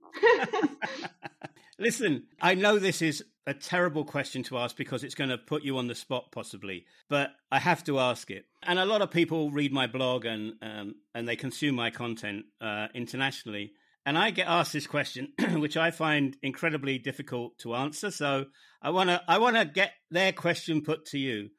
Listen 1.78 2.22
i 2.40 2.54
know 2.54 2.78
this 2.78 3.02
is 3.02 3.24
a 3.46 3.54
terrible 3.54 4.04
question 4.04 4.42
to 4.44 4.58
ask 4.58 4.76
because 4.76 5.04
it's 5.04 5.14
going 5.14 5.30
to 5.30 5.38
put 5.38 5.62
you 5.62 5.78
on 5.78 5.86
the 5.86 5.94
spot, 5.94 6.32
possibly. 6.32 6.84
But 7.08 7.30
I 7.50 7.60
have 7.60 7.84
to 7.84 8.00
ask 8.00 8.30
it. 8.30 8.44
And 8.64 8.78
a 8.78 8.84
lot 8.84 9.02
of 9.02 9.10
people 9.10 9.50
read 9.50 9.72
my 9.72 9.86
blog 9.86 10.24
and 10.24 10.54
um, 10.60 10.96
and 11.14 11.28
they 11.28 11.36
consume 11.36 11.76
my 11.76 11.90
content 11.90 12.46
uh, 12.60 12.88
internationally. 12.94 13.72
And 14.04 14.18
I 14.18 14.30
get 14.30 14.48
asked 14.48 14.72
this 14.72 14.86
question, 14.86 15.32
which 15.54 15.76
I 15.76 15.90
find 15.90 16.36
incredibly 16.42 16.98
difficult 16.98 17.58
to 17.58 17.74
answer. 17.74 18.10
So 18.10 18.46
I 18.82 18.90
want 18.90 19.10
to 19.10 19.22
I 19.28 19.38
want 19.38 19.56
to 19.56 19.64
get 19.64 19.92
their 20.10 20.32
question 20.32 20.82
put 20.82 21.06
to 21.06 21.18
you, 21.18 21.50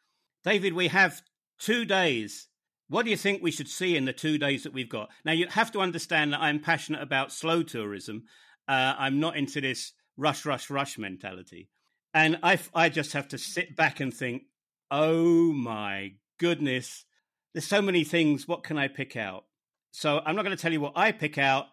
David. 0.43 0.73
We 0.73 0.89
have 0.89 1.21
two 1.59 1.85
days. 1.85 2.47
What 2.89 3.03
do 3.03 3.11
you 3.11 3.17
think 3.17 3.41
we 3.41 3.51
should 3.51 3.67
see 3.67 3.97
in 3.97 4.05
the 4.05 4.13
two 4.13 4.37
days 4.37 4.63
that 4.63 4.73
we've 4.73 4.89
got? 4.89 5.09
Now 5.25 5.33
you 5.33 5.47
have 5.47 5.71
to 5.73 5.79
understand 5.79 6.33
that 6.33 6.41
I'm 6.41 6.59
passionate 6.59 7.01
about 7.01 7.33
slow 7.33 7.63
tourism. 7.63 8.23
Uh, 8.67 8.93
I'm 8.97 9.19
not 9.19 9.37
into 9.37 9.61
this 9.61 9.93
rush, 10.17 10.45
rush, 10.45 10.69
rush 10.69 10.97
mentality. 10.97 11.69
And 12.17 12.39
I, 12.41 12.57
I 12.73 12.89
just 12.89 13.13
have 13.13 13.27
to 13.27 13.37
sit 13.37 13.75
back 13.75 13.99
and 13.99 14.11
think, 14.11 14.45
oh 14.89 15.51
my 15.53 16.13
goodness, 16.39 17.05
there's 17.53 17.67
so 17.67 17.79
many 17.79 18.03
things. 18.03 18.47
What 18.47 18.63
can 18.63 18.75
I 18.75 18.87
pick 18.87 19.15
out? 19.15 19.45
So 19.91 20.19
I'm 20.25 20.35
not 20.35 20.43
going 20.43 20.57
to 20.57 20.59
tell 20.59 20.73
you 20.73 20.81
what 20.81 20.93
I 20.95 21.11
pick 21.11 21.37
out. 21.37 21.67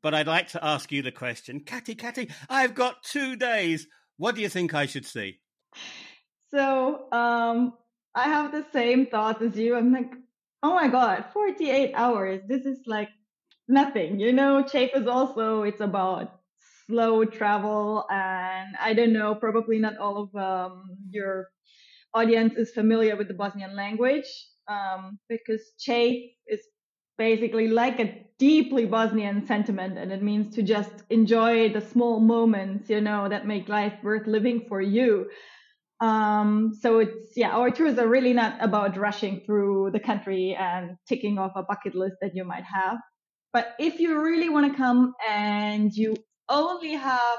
but 0.00 0.14
I'd 0.14 0.28
like 0.28 0.46
to 0.48 0.64
ask 0.64 0.92
you 0.92 1.02
the 1.02 1.10
question. 1.10 1.58
Catty, 1.58 1.96
Catty, 1.96 2.30
I've 2.48 2.76
got 2.76 3.02
two 3.02 3.34
days. 3.34 3.88
What 4.18 4.36
do 4.36 4.40
you 4.40 4.48
think 4.48 4.72
I 4.72 4.86
should 4.86 5.04
see? 5.04 5.40
So 6.52 7.10
um, 7.10 7.72
I 8.14 8.22
have 8.22 8.52
the 8.52 8.66
same 8.72 9.06
thoughts 9.06 9.42
as 9.42 9.56
you. 9.56 9.74
I'm 9.74 9.92
like, 9.92 10.12
oh 10.62 10.74
my 10.74 10.86
God, 10.86 11.24
48 11.32 11.92
hours. 11.96 12.40
This 12.46 12.66
is 12.66 12.78
like 12.86 13.08
nothing. 13.66 14.20
You 14.20 14.32
know, 14.32 14.62
CHEYF 14.62 14.96
is 15.00 15.08
also, 15.08 15.64
it's 15.64 15.80
about 15.80 16.37
slow 16.88 17.24
travel. 17.24 18.06
And 18.10 18.76
I 18.80 18.94
don't 18.94 19.12
know, 19.12 19.34
probably 19.34 19.78
not 19.78 19.98
all 19.98 20.22
of 20.22 20.34
um, 20.36 20.84
your 21.10 21.48
audience 22.14 22.54
is 22.56 22.70
familiar 22.70 23.16
with 23.16 23.28
the 23.28 23.34
Bosnian 23.34 23.76
language 23.76 24.26
um, 24.68 25.18
because 25.28 25.62
Che 25.78 26.34
is 26.46 26.60
basically 27.16 27.68
like 27.68 27.98
a 28.00 28.24
deeply 28.38 28.86
Bosnian 28.86 29.44
sentiment, 29.46 29.98
and 29.98 30.12
it 30.12 30.22
means 30.22 30.54
to 30.54 30.62
just 30.62 31.02
enjoy 31.10 31.68
the 31.72 31.80
small 31.80 32.20
moments, 32.20 32.88
you 32.88 33.00
know, 33.00 33.28
that 33.28 33.46
make 33.46 33.68
life 33.68 33.94
worth 34.02 34.26
living 34.26 34.64
for 34.68 34.80
you. 34.80 35.28
Um, 36.00 36.74
so 36.80 37.00
it's 37.00 37.32
yeah, 37.36 37.50
our 37.50 37.70
tours 37.70 37.98
are 37.98 38.06
really 38.06 38.32
not 38.32 38.56
about 38.60 38.96
rushing 38.96 39.42
through 39.44 39.90
the 39.92 39.98
country 39.98 40.56
and 40.58 40.96
ticking 41.08 41.38
off 41.38 41.52
a 41.56 41.64
bucket 41.64 41.96
list 41.96 42.16
that 42.22 42.36
you 42.36 42.44
might 42.44 42.64
have. 42.64 42.98
But 43.52 43.74
if 43.80 43.98
you 43.98 44.20
really 44.20 44.48
want 44.48 44.70
to 44.70 44.76
come 44.76 45.14
and 45.28 45.92
you 45.92 46.14
only 46.48 46.94
have 46.94 47.38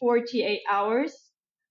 48 0.00 0.62
hours, 0.70 1.14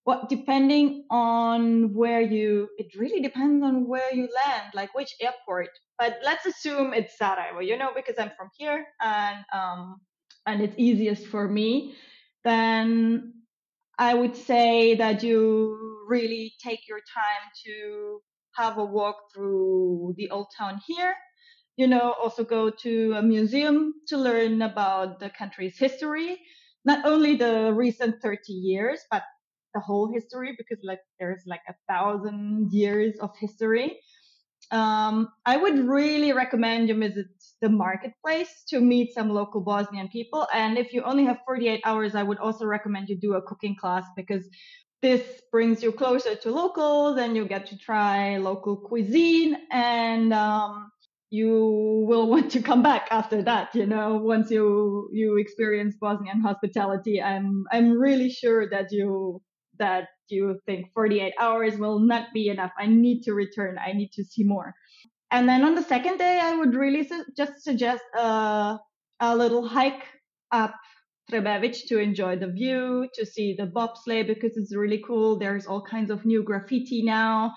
well, 0.05 0.25
depending 0.29 1.05
on 1.09 1.93
where 1.93 2.21
you, 2.21 2.69
it 2.77 2.87
really 2.97 3.21
depends 3.21 3.63
on 3.63 3.87
where 3.87 4.13
you 4.13 4.27
land, 4.45 4.71
like 4.73 4.93
which 4.95 5.15
airport. 5.21 5.69
But 5.97 6.19
let's 6.23 6.45
assume 6.45 6.93
it's 6.93 7.17
Sarajevo, 7.17 7.59
you 7.61 7.77
know, 7.77 7.91
because 7.95 8.15
I'm 8.19 8.31
from 8.37 8.49
here 8.57 8.85
and 9.01 9.45
um, 9.53 10.01
and 10.45 10.61
it's 10.61 10.75
easiest 10.77 11.25
for 11.27 11.47
me. 11.47 11.95
Then 12.43 13.33
I 13.97 14.13
would 14.13 14.35
say 14.35 14.95
that 14.95 15.23
you 15.23 16.05
really 16.07 16.53
take 16.63 16.87
your 16.87 16.99
time 16.99 17.49
to 17.65 18.21
have 18.55 18.77
a 18.77 18.85
walk 18.85 19.17
through 19.33 20.15
the 20.17 20.29
old 20.29 20.47
town 20.57 20.81
here. 20.87 21.15
You 21.77 21.87
know, 21.87 22.13
also 22.21 22.43
go 22.43 22.69
to 22.69 23.13
a 23.13 23.21
museum 23.23 23.93
to 24.07 24.17
learn 24.17 24.61
about 24.61 25.19
the 25.19 25.29
country's 25.29 25.77
history, 25.77 26.39
not 26.85 27.05
only 27.05 27.35
the 27.35 27.73
recent 27.73 28.21
30 28.21 28.53
years, 28.53 28.99
but 29.09 29.23
the 29.73 29.79
whole 29.79 30.11
history 30.11 30.55
because 30.57 30.83
like 30.83 30.99
there's 31.19 31.41
like 31.45 31.61
a 31.67 31.73
thousand 31.91 32.71
years 32.71 33.15
of 33.19 33.31
history. 33.39 33.99
Um, 34.71 35.29
I 35.45 35.57
would 35.57 35.79
really 35.87 36.31
recommend 36.33 36.89
you 36.89 36.97
visit 36.97 37.27
the 37.61 37.69
marketplace 37.69 38.63
to 38.69 38.79
meet 38.79 39.13
some 39.13 39.29
local 39.29 39.61
Bosnian 39.61 40.07
people. 40.07 40.47
And 40.53 40.77
if 40.77 40.93
you 40.93 41.03
only 41.03 41.25
have 41.25 41.39
48 41.45 41.81
hours, 41.85 42.15
I 42.15 42.23
would 42.23 42.39
also 42.39 42.65
recommend 42.65 43.09
you 43.09 43.17
do 43.17 43.33
a 43.33 43.41
cooking 43.41 43.75
class 43.75 44.03
because 44.15 44.47
this 45.01 45.41
brings 45.51 45.83
you 45.83 45.91
closer 45.91 46.33
to 46.33 46.49
locals 46.49 47.17
and 47.17 47.35
you 47.35 47.45
get 47.45 47.65
to 47.67 47.77
try 47.77 48.37
local 48.37 48.77
cuisine 48.77 49.57
and 49.69 50.33
um, 50.33 50.92
you 51.33 52.05
will 52.07 52.27
want 52.33 52.51
to 52.51 52.61
come 52.61 52.83
back 52.83 53.07
after 53.09 53.41
that 53.41 53.73
you 53.73 53.85
know 53.85 54.17
once 54.33 54.51
you 54.51 55.09
you 55.11 55.37
experience 55.37 55.95
bosnian 55.99 56.41
hospitality 56.41 57.21
i'm 57.21 57.63
i'm 57.71 57.91
really 57.91 58.29
sure 58.29 58.69
that 58.69 58.91
you 58.91 59.41
that 59.79 60.07
you 60.29 60.59
think 60.65 60.87
48 60.93 61.33
hours 61.39 61.77
will 61.77 61.99
not 61.99 62.33
be 62.33 62.49
enough. 62.49 62.71
I 62.77 62.87
need 62.87 63.21
to 63.23 63.33
return. 63.33 63.77
I 63.77 63.93
need 63.93 64.11
to 64.13 64.23
see 64.23 64.43
more. 64.43 64.73
And 65.31 65.47
then 65.49 65.63
on 65.63 65.75
the 65.75 65.83
second 65.83 66.17
day, 66.17 66.39
I 66.41 66.55
would 66.55 66.75
really 66.75 67.07
su- 67.07 67.25
just 67.35 67.63
suggest 67.63 68.03
a, 68.17 68.77
a 69.19 69.35
little 69.35 69.67
hike 69.67 70.05
up 70.51 70.75
Trebević 71.31 71.87
to 71.87 71.99
enjoy 71.99 72.35
the 72.37 72.47
view, 72.47 73.07
to 73.15 73.25
see 73.25 73.55
the 73.57 73.65
bobsleigh 73.65 74.27
because 74.27 74.57
it's 74.57 74.75
really 74.75 75.01
cool. 75.05 75.39
There's 75.39 75.65
all 75.65 75.81
kinds 75.81 76.11
of 76.11 76.25
new 76.25 76.43
graffiti 76.43 77.01
now. 77.03 77.53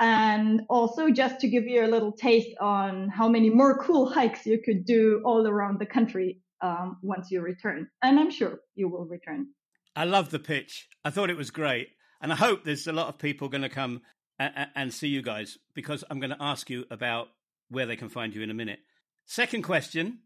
And 0.00 0.62
also 0.68 1.10
just 1.10 1.40
to 1.40 1.48
give 1.48 1.64
you 1.64 1.84
a 1.84 1.88
little 1.88 2.12
taste 2.12 2.56
on 2.60 3.08
how 3.08 3.28
many 3.28 3.50
more 3.50 3.78
cool 3.78 4.08
hikes 4.08 4.46
you 4.46 4.60
could 4.64 4.84
do 4.84 5.22
all 5.24 5.46
around 5.46 5.80
the 5.80 5.86
country 5.86 6.40
um, 6.60 6.98
once 7.02 7.30
you 7.30 7.40
return. 7.40 7.88
And 8.02 8.18
I'm 8.18 8.30
sure 8.30 8.60
you 8.74 8.88
will 8.88 9.06
return. 9.06 9.48
I 9.96 10.04
love 10.04 10.30
the 10.30 10.38
pitch. 10.38 10.88
I 11.04 11.10
thought 11.10 11.30
it 11.30 11.36
was 11.36 11.50
great. 11.50 11.88
And 12.20 12.32
I 12.32 12.36
hope 12.36 12.64
there's 12.64 12.86
a 12.86 12.92
lot 12.92 13.08
of 13.08 13.18
people 13.18 13.48
going 13.48 13.62
to 13.62 13.68
come 13.68 14.02
and, 14.38 14.68
and 14.74 14.94
see 14.94 15.08
you 15.08 15.22
guys 15.22 15.58
because 15.74 16.04
I'm 16.08 16.20
going 16.20 16.30
to 16.30 16.42
ask 16.42 16.70
you 16.70 16.84
about 16.90 17.28
where 17.68 17.86
they 17.86 17.96
can 17.96 18.08
find 18.08 18.34
you 18.34 18.42
in 18.42 18.50
a 18.50 18.54
minute. 18.54 18.80
Second 19.26 19.62
question 19.62 20.20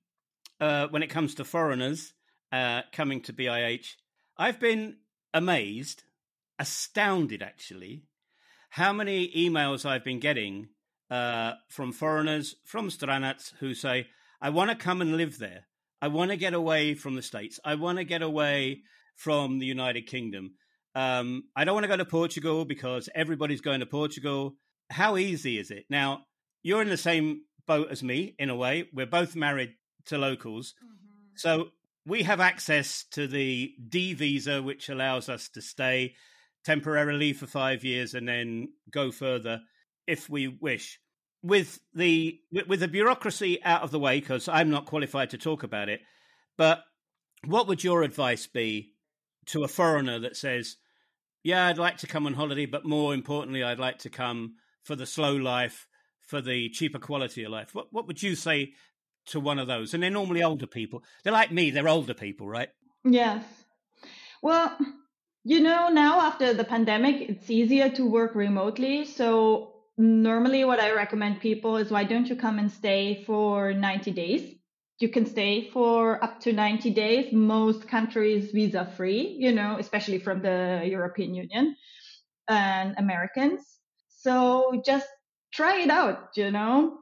uh, 0.61 0.89
when 0.89 1.03
it 1.03 1.09
comes 1.09 1.35
to 1.35 1.45
foreigners 1.45 2.13
uh, 2.53 2.83
coming 2.93 3.21
to 3.23 3.33
BIH, 3.33 3.95
I've 4.37 4.61
been 4.61 4.97
amazed, 5.35 6.05
astounded 6.59 7.43
actually, 7.43 8.05
how 8.73 8.91
many 8.91 9.31
emails 9.37 9.85
I've 9.85 10.03
been 10.03 10.19
getting 10.19 10.69
uh, 11.11 11.53
from 11.69 11.93
foreigners, 11.93 12.57
from 12.65 12.89
Stranac, 12.89 13.53
who 13.61 13.75
say, 13.75 14.07
I 14.41 14.49
want 14.49 14.71
to 14.71 14.77
come 14.77 15.03
and 15.03 15.19
live 15.19 15.39
there. 15.39 15.67
I 16.01 16.09
want 16.09 16.31
to 16.31 16.39
get 16.39 16.55
away 16.55 16.95
from 16.95 17.15
the 17.15 17.21
States. 17.21 17.61
I 17.67 17.75
want 17.75 17.99
to 17.99 18.05
get 18.05 18.23
away 18.23 18.81
from 19.15 19.59
the 19.59 19.67
United 19.67 20.07
Kingdom. 20.07 20.55
Um, 20.95 21.45
I 21.55 21.65
don't 21.65 21.75
want 21.75 21.85
to 21.85 21.89
go 21.89 21.99
to 21.99 22.07
Portugal 22.07 22.65
because 22.65 23.11
everybody's 23.15 23.61
going 23.61 23.81
to 23.81 23.87
Portugal. 23.87 24.55
How 24.89 25.19
easy 25.19 25.59
is 25.59 25.71
it? 25.71 25.85
Now, 25.91 26.23
you're 26.63 26.81
in 26.81 26.89
the 26.89 26.97
same 26.97 27.43
boat 27.67 27.89
as 27.91 28.03
me 28.03 28.35
in 28.39 28.49
a 28.49 28.57
way. 28.57 28.89
We're 28.91 29.05
both 29.05 29.37
married 29.37 29.75
to 30.07 30.17
locals. 30.17 30.73
Mm-hmm. 30.83 31.33
So 31.37 31.69
we 32.07 32.23
have 32.23 32.41
access 32.41 33.05
to 33.11 33.27
the 33.27 33.75
D 33.87 34.15
visa, 34.15 34.63
which 34.63 34.89
allows 34.89 35.29
us 35.29 35.51
to 35.51 35.61
stay 35.61 36.15
temporarily 36.65 37.33
for 37.33 37.47
five 37.47 37.85
years 37.85 38.15
and 38.15 38.29
then 38.29 38.69
go 38.91 39.11
further 39.11 39.61
if 40.07 40.29
we 40.29 40.49
wish. 40.49 40.99
With 41.43 41.81
the 41.93 42.39
with 42.69 42.81
the 42.81 42.89
bureaucracy 42.89 43.63
out 43.65 43.83
of 43.83 43.91
the 43.91 43.99
way, 43.99 44.21
because 44.21 44.47
I'm 44.47 44.71
not 44.71 44.87
qualified 44.87 45.31
to 45.31 45.39
talk 45.39 45.65
about 45.65 45.89
it, 45.89 46.01
but 46.57 46.85
what 47.45 47.67
would 47.67 47.83
your 47.83 48.05
advice 48.05 48.47
be 48.47 48.95
to 49.47 49.65
a 49.65 49.69
foreigner 49.69 50.21
that 50.21 50.37
says, 50.37 50.77
"Yeah, 51.43 51.67
I'd 51.67 51.79
like 51.79 51.97
to 51.99 52.07
come 52.07 52.27
on 52.27 52.35
holiday, 52.35 52.67
but 52.67 52.85
more 52.85 53.13
importantly, 53.13 53.65
I'd 53.65 53.81
like 53.81 53.99
to 53.99 54.11
come 54.11 54.55
for 54.85 54.95
the 54.95 55.05
slow 55.05 55.35
life, 55.35 55.89
for 56.21 56.41
the 56.41 56.69
cheaper 56.69 57.01
quality 57.01 57.43
of 57.43 57.51
life." 57.51 57.75
What 57.75 57.89
what 57.93 58.07
would 58.07 58.23
you 58.23 58.37
say 58.37 58.75
to 59.27 59.41
one 59.41 59.59
of 59.59 59.67
those? 59.67 59.95
And 59.95 60.03
they're 60.03 60.11
normally 60.11 60.45
older 60.45 60.69
people. 60.69 61.03
They're 61.25 61.33
like 61.33 61.51
me. 61.51 61.71
They're 61.71 61.89
older 61.89 62.15
people, 62.15 62.49
right? 62.49 62.69
Yes. 63.05 63.45
Well, 64.43 64.77
you 65.45 65.61
know, 65.61 65.89
now 65.89 66.21
after 66.21 66.55
the 66.55 66.65
pandemic, 66.65 67.29
it's 67.29 67.51
easier 67.51 67.89
to 67.91 68.07
work 68.07 68.35
remotely. 68.35 69.05
So 69.05 69.75
normally, 69.99 70.65
what 70.65 70.81
I 70.81 70.93
recommend 70.93 71.41
people 71.41 71.77
is 71.77 71.91
why 71.91 72.05
don't 72.05 72.29
you 72.29 72.37
come 72.37 72.59
and 72.59 72.71
stay 72.71 73.25
for 73.25 73.73
90 73.73 74.11
days? 74.13 74.55
you 75.03 75.09
can 75.09 75.27
stay 75.27 75.69
for 75.71 76.23
up 76.23 76.41
to 76.41 76.53
90 76.53 76.91
days. 76.91 77.33
Most 77.33 77.89
countries 77.89 78.53
visa 78.53 78.87
free, 78.97 79.37
you 79.39 79.53
know, 79.53 79.77
especially 79.79 80.21
from 80.21 80.41
the 80.41 80.83
European 80.85 81.35
Union 81.35 81.77
and 82.49 82.95
Americans. 82.97 83.61
So 84.09 84.81
just 84.87 85.09
try 85.53 85.81
it 85.81 85.91
out, 85.91 86.31
you 86.37 86.53
know, 86.53 86.99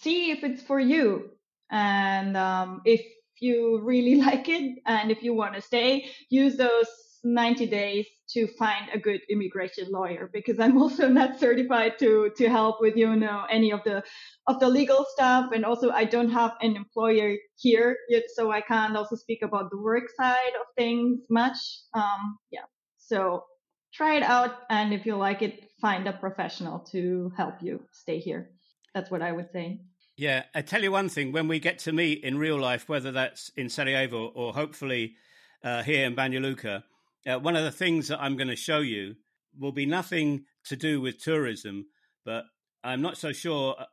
see 0.00 0.30
if 0.30 0.42
it's 0.42 0.62
for 0.62 0.80
you. 0.80 1.30
And 1.70 2.36
um, 2.36 2.80
if 2.86 3.02
you 3.40 3.80
really 3.82 4.14
like 4.26 4.48
it 4.48 4.78
and 4.86 5.10
if 5.10 5.22
you 5.22 5.34
want 5.34 5.54
to 5.54 5.60
stay, 5.60 6.10
use 6.30 6.56
those 6.56 6.88
90 7.24 7.66
days 7.66 8.06
to 8.30 8.46
find 8.46 8.88
a 8.92 8.98
good 8.98 9.20
immigration 9.30 9.88
lawyer 9.90 10.30
because 10.32 10.60
I'm 10.60 10.78
also 10.82 11.08
not 11.08 11.40
certified 11.40 11.98
to 12.00 12.30
to 12.36 12.48
help 12.48 12.80
with 12.80 12.96
you 12.96 13.14
know 13.16 13.44
any 13.50 13.72
of 13.72 13.80
the 13.84 14.02
of 14.46 14.60
the 14.60 14.68
legal 14.68 15.06
stuff. 15.10 15.50
And 15.52 15.64
also 15.64 15.90
I 15.90 16.04
don't 16.04 16.30
have 16.30 16.52
an 16.60 16.76
employer 16.76 17.36
here 17.56 17.96
yet 18.08 18.24
so 18.34 18.50
I 18.50 18.60
can't 18.60 18.96
also 18.96 19.16
speak 19.16 19.40
about 19.42 19.70
the 19.70 19.80
work 19.80 20.04
side 20.16 20.54
of 20.60 20.66
things 20.76 21.20
much. 21.30 21.56
Um 21.94 22.38
yeah. 22.50 22.66
So 22.98 23.44
try 23.92 24.16
it 24.16 24.22
out 24.22 24.52
and 24.70 24.92
if 24.92 25.06
you 25.06 25.16
like 25.16 25.42
it 25.42 25.70
find 25.80 26.06
a 26.06 26.12
professional 26.12 26.80
to 26.92 27.32
help 27.36 27.54
you 27.62 27.80
stay 27.92 28.18
here. 28.18 28.50
That's 28.94 29.10
what 29.10 29.22
I 29.22 29.32
would 29.32 29.50
say. 29.52 29.80
Yeah 30.16 30.44
I 30.54 30.62
tell 30.62 30.82
you 30.82 30.92
one 30.92 31.08
thing 31.08 31.32
when 31.32 31.48
we 31.48 31.58
get 31.58 31.78
to 31.80 31.92
meet 31.92 32.22
in 32.22 32.38
real 32.38 32.58
life 32.58 32.88
whether 32.88 33.12
that's 33.12 33.50
in 33.56 33.68
Sarajevo 33.68 34.26
or 34.34 34.52
hopefully 34.52 35.14
uh, 35.62 35.82
here 35.82 36.04
in 36.04 36.14
Banja 36.14 36.42
Luka 36.42 36.84
uh, 37.26 37.38
one 37.38 37.56
of 37.56 37.64
the 37.64 37.70
things 37.70 38.08
that 38.08 38.20
I'm 38.20 38.36
going 38.36 38.48
to 38.48 38.56
show 38.56 38.80
you 38.80 39.16
will 39.58 39.72
be 39.72 39.86
nothing 39.86 40.44
to 40.64 40.76
do 40.76 41.00
with 41.00 41.22
tourism, 41.22 41.86
but 42.24 42.44
I'm 42.82 43.02
not 43.02 43.16
so 43.16 43.32
sure. 43.32 43.76
Uh, 43.78 43.84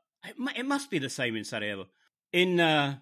it, 0.55 0.65
must 0.65 0.89
be 0.89 0.99
the 0.99 1.09
same 1.09 1.35
in 1.35 1.43
Sarajevo. 1.43 1.87
In 2.33 2.59
uh, 2.59 2.97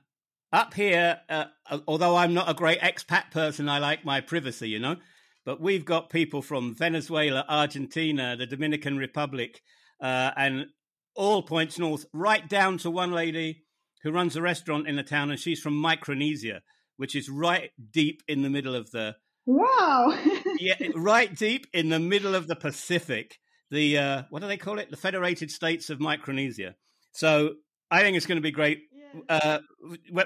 up 0.52 0.74
here, 0.74 1.20
uh, 1.30 1.46
although 1.88 2.16
I'm 2.16 2.34
not 2.34 2.50
a 2.50 2.54
great 2.54 2.80
expat 2.80 3.32
person, 3.32 3.70
I 3.70 3.80
like 3.80 4.06
my 4.06 4.22
privacy, 4.22 4.70
you 4.70 4.80
know. 4.80 4.98
But 5.46 5.62
we've 5.62 5.86
got 5.86 6.10
people 6.10 6.42
from 6.42 6.76
Venezuela, 6.76 7.46
Argentina, 7.48 8.36
the 8.36 8.46
Dominican 8.46 8.98
Republic, 8.98 9.62
uh, 10.02 10.32
and 10.36 10.68
all 11.16 11.42
points 11.42 11.80
north, 11.80 12.06
right 12.14 12.48
down 12.48 12.78
to 12.80 12.92
one 12.92 13.12
lady 13.12 13.64
who 14.04 14.12
runs 14.12 14.36
a 14.36 14.42
restaurant 14.42 14.88
in 14.88 14.96
the 14.96 15.04
town, 15.04 15.32
and 15.32 15.40
she's 15.40 15.60
from 15.60 15.76
Micronesia, 15.76 16.62
which 16.98 17.16
is 17.16 17.30
right 17.30 17.72
deep 17.92 18.22
in 18.28 18.42
the 18.42 18.50
middle 18.50 18.76
of 18.76 18.92
the 18.92 19.16
Wow. 19.50 20.16
yeah, 20.60 20.76
right 20.94 21.36
deep 21.36 21.66
in 21.74 21.90
the 21.90 21.98
middle 21.98 22.36
of 22.36 22.46
the 22.46 22.56
Pacific. 22.56 23.40
The 23.72 23.98
uh, 23.98 24.24
what 24.30 24.44
do 24.44 24.48
they 24.48 24.58
call 24.58 24.78
it? 24.78 24.92
The 24.92 24.98
Federated 24.98 25.50
States 25.50 25.90
of 25.90 26.00
Micronesia. 26.00 26.76
So 27.14 27.56
I 27.90 28.02
think 28.02 28.16
it's 28.16 28.28
going 28.28 28.36
to 28.36 28.44
be 28.44 28.52
great 28.52 28.82
uh, 29.28 29.58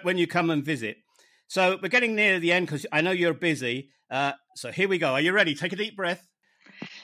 when 0.01 0.17
you 0.17 0.27
come 0.27 0.49
and 0.49 0.61
visit. 0.65 0.97
So 1.47 1.79
we're 1.81 1.87
getting 1.87 2.15
near 2.15 2.37
the 2.41 2.51
end 2.51 2.67
because 2.67 2.85
I 2.91 2.99
know 2.99 3.11
you're 3.11 3.33
busy. 3.33 3.91
Uh, 4.11 4.33
so 4.57 4.73
here 4.73 4.89
we 4.89 4.97
go. 4.97 5.13
Are 5.13 5.21
you 5.21 5.31
ready? 5.31 5.55
Take 5.55 5.71
a 5.71 5.77
deep 5.77 5.95
breath. 5.95 6.27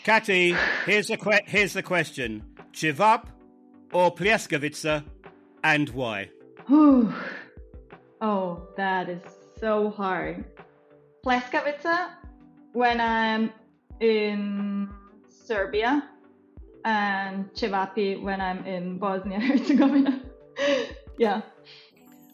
Kati, 0.03 0.57
here's 0.85 1.07
the 1.07 1.15
que- 1.15 1.45
here's 1.45 1.71
the 1.71 1.83
question: 1.83 2.43
Chivap 2.73 3.27
or 3.93 4.13
Plieskavitsa, 4.13 5.05
and 5.63 5.89
why? 5.91 6.31
oh, 6.69 8.67
that 8.75 9.07
is 9.07 9.21
so 9.61 9.89
hard. 9.89 10.43
Pleskavica 11.25 12.09
when 12.73 13.01
I'm 13.01 13.51
in 13.99 14.89
Serbia 15.27 16.07
and 16.85 17.51
Cevapi 17.53 18.21
when 18.21 18.39
I'm 18.41 18.65
in 18.65 18.97
Bosnia 18.97 19.39
Herzegovina. 19.47 20.21
yeah. 21.17 21.41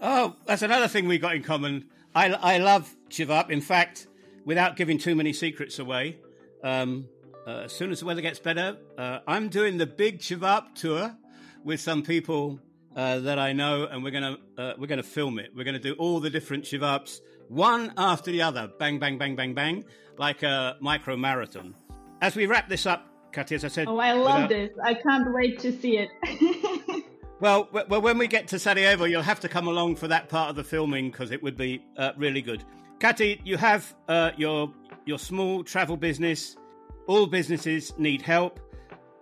Oh, 0.02 0.36
that's 0.46 0.62
another 0.62 0.88
thing 0.88 1.08
we 1.08 1.18
got 1.18 1.36
in 1.36 1.44
common. 1.44 1.86
I, 2.14 2.32
I 2.32 2.58
love 2.60 2.94
Chivap. 3.10 3.50
In 3.50 3.62
fact, 3.62 4.08
without 4.46 4.76
giving 4.76 4.98
too 4.98 5.16
many 5.16 5.34
secrets 5.34 5.80
away, 5.80 6.18
um, 6.64 7.08
uh, 7.48 7.62
as 7.66 7.74
soon 7.74 7.92
as 7.92 8.00
the 8.02 8.06
weather 8.06 8.22
gets 8.22 8.40
better, 8.40 8.78
uh, 8.98 9.20
I'm 9.28 9.50
doing 9.50 9.78
the 9.78 9.86
big 9.86 10.20
Chivap 10.20 10.76
tour 10.76 11.16
with 11.64 11.80
some 11.80 12.04
people 12.04 12.60
uh, 12.96 13.20
that 13.20 13.40
I 13.40 13.54
know, 13.54 13.86
and 13.86 14.04
we're 14.04 14.12
gonna 14.12 14.38
uh, 14.58 14.74
we're 14.78 14.88
gonna 14.88 15.04
film 15.04 15.40
it. 15.40 15.52
We're 15.56 15.66
gonna 15.66 15.80
do 15.80 15.94
all 15.94 16.20
the 16.20 16.30
different 16.30 16.64
Chivaps 16.64 17.20
one 17.50 17.94
after 17.98 18.32
the 18.32 18.42
other, 18.42 18.70
bang, 18.80 19.00
bang, 19.00 19.18
bang, 19.18 19.36
bang, 19.36 19.54
bang, 19.54 19.86
like 20.18 20.44
a 20.44 20.78
micro 20.80 21.16
marathon. 21.16 21.76
As 22.22 22.36
we 22.36 22.46
wrap 22.46 22.70
this 22.70 22.86
up, 22.86 23.08
Katia, 23.32 23.56
as 23.56 23.66
I 23.66 23.68
said. 23.68 23.88
Oh, 23.88 23.98
I 23.98 24.14
love 24.14 24.44
without... 24.44 24.50
this. 24.50 24.72
I 24.84 24.94
can't 24.94 25.34
wait 25.34 25.60
to 25.60 25.78
see 25.78 25.98
it. 25.98 27.06
well, 27.40 27.70
well, 27.72 28.02
when 28.02 28.18
we 28.18 28.28
get 28.28 28.48
to 28.50 28.60
Sarajevo, 28.60 29.06
you'll 29.06 29.22
have 29.22 29.42
to 29.42 29.50
come 29.50 29.68
along 29.68 29.98
for 29.98 30.08
that 30.08 30.30
part 30.30 30.50
of 30.50 30.56
the 30.56 30.64
filming 30.64 31.12
because 31.12 31.32
it 31.32 31.44
would 31.44 31.58
be 31.58 31.84
uh, 31.98 32.12
really 32.16 32.42
good. 32.42 32.64
Kati, 33.00 33.42
you 33.44 33.58
have 33.58 33.94
uh, 34.08 34.32
your 34.38 34.74
your 35.06 35.20
small 35.20 35.64
travel 35.64 35.98
business. 35.98 36.56
All 37.08 37.28
businesses 37.28 37.94
need 37.98 38.22
help. 38.22 38.60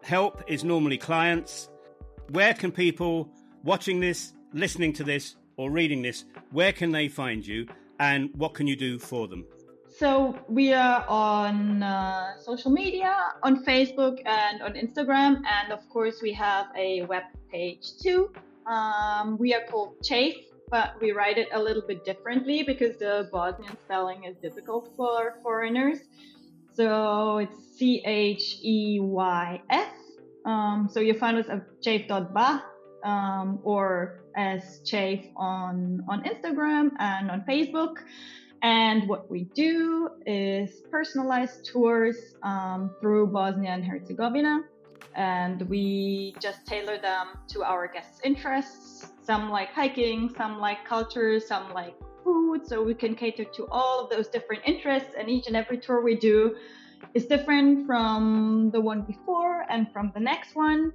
Help 0.03 0.43
is 0.47 0.63
normally 0.63 0.97
clients. 0.97 1.69
Where 2.29 2.53
can 2.53 2.71
people 2.71 3.29
watching 3.63 3.99
this, 3.99 4.33
listening 4.53 4.93
to 4.93 5.03
this, 5.03 5.35
or 5.57 5.71
reading 5.71 6.01
this, 6.01 6.25
where 6.51 6.71
can 6.71 6.91
they 6.91 7.07
find 7.07 7.45
you? 7.45 7.67
And 7.99 8.29
what 8.35 8.53
can 8.53 8.67
you 8.67 8.75
do 8.75 8.99
for 8.99 9.27
them? 9.27 9.45
So 9.95 10.35
we 10.49 10.73
are 10.73 11.05
on 11.07 11.83
uh, 11.83 12.37
social 12.39 12.71
media, 12.71 13.15
on 13.43 13.63
Facebook 13.63 14.19
and 14.25 14.61
on 14.63 14.73
Instagram, 14.73 15.41
and 15.45 15.71
of 15.71 15.87
course 15.89 16.19
we 16.21 16.33
have 16.33 16.65
a 16.75 17.03
web 17.03 17.23
page 17.51 17.97
too. 18.01 18.31
Um, 18.65 19.37
we 19.37 19.53
are 19.53 19.61
called 19.69 20.01
Cheyf, 20.01 20.35
but 20.71 20.99
we 20.99 21.11
write 21.11 21.37
it 21.37 21.49
a 21.53 21.61
little 21.61 21.83
bit 21.87 22.03
differently 22.03 22.63
because 22.63 22.97
the 22.97 23.29
Bosnian 23.31 23.77
spelling 23.85 24.23
is 24.23 24.35
difficult 24.37 24.91
for 24.97 25.37
foreigners. 25.43 25.99
So 26.73 27.37
it's 27.37 27.77
C 27.77 28.01
H 28.03 28.57
E 28.63 28.99
Y 28.99 29.61
F. 29.69 29.93
Um, 30.45 30.89
so 30.91 31.01
you 31.01 31.13
find 31.13 31.37
us 31.37 31.45
at 31.49 31.61
cheyf.ba 31.81 32.63
um, 33.03 33.59
or 33.63 34.22
as 34.35 34.81
Cheyf 34.83 35.31
on, 35.35 36.03
on 36.07 36.23
Instagram 36.23 36.91
and 36.99 37.31
on 37.31 37.41
Facebook. 37.47 37.97
And 38.61 39.09
what 39.09 39.29
we 39.29 39.43
do 39.53 40.09
is 40.25 40.81
personalized 40.89 41.65
tours 41.65 42.15
um, 42.43 42.95
through 43.01 43.27
Bosnia 43.27 43.71
and 43.71 43.83
Herzegovina. 43.83 44.61
And 45.15 45.61
we 45.69 46.33
just 46.39 46.65
tailor 46.65 46.97
them 46.97 47.27
to 47.49 47.63
our 47.63 47.87
guests' 47.87 48.21
interests. 48.23 49.11
Some 49.21 49.49
like 49.49 49.69
hiking, 49.69 50.33
some 50.37 50.59
like 50.59 50.85
culture, 50.85 51.39
some 51.39 51.73
like 51.73 51.95
food. 52.23 52.65
So 52.65 52.81
we 52.81 52.93
can 52.93 53.15
cater 53.15 53.43
to 53.43 53.67
all 53.69 54.05
of 54.05 54.09
those 54.09 54.29
different 54.29 54.63
interests. 54.65 55.13
And 55.17 55.29
each 55.29 55.47
and 55.47 55.55
every 55.55 55.77
tour 55.77 56.01
we 56.01 56.15
do 56.15 56.55
is 57.13 57.25
different 57.25 57.85
from 57.85 58.71
the 58.71 58.79
one 58.79 59.01
before 59.01 59.65
and 59.69 59.91
from 59.91 60.11
the 60.15 60.21
next 60.21 60.55
one 60.55 60.93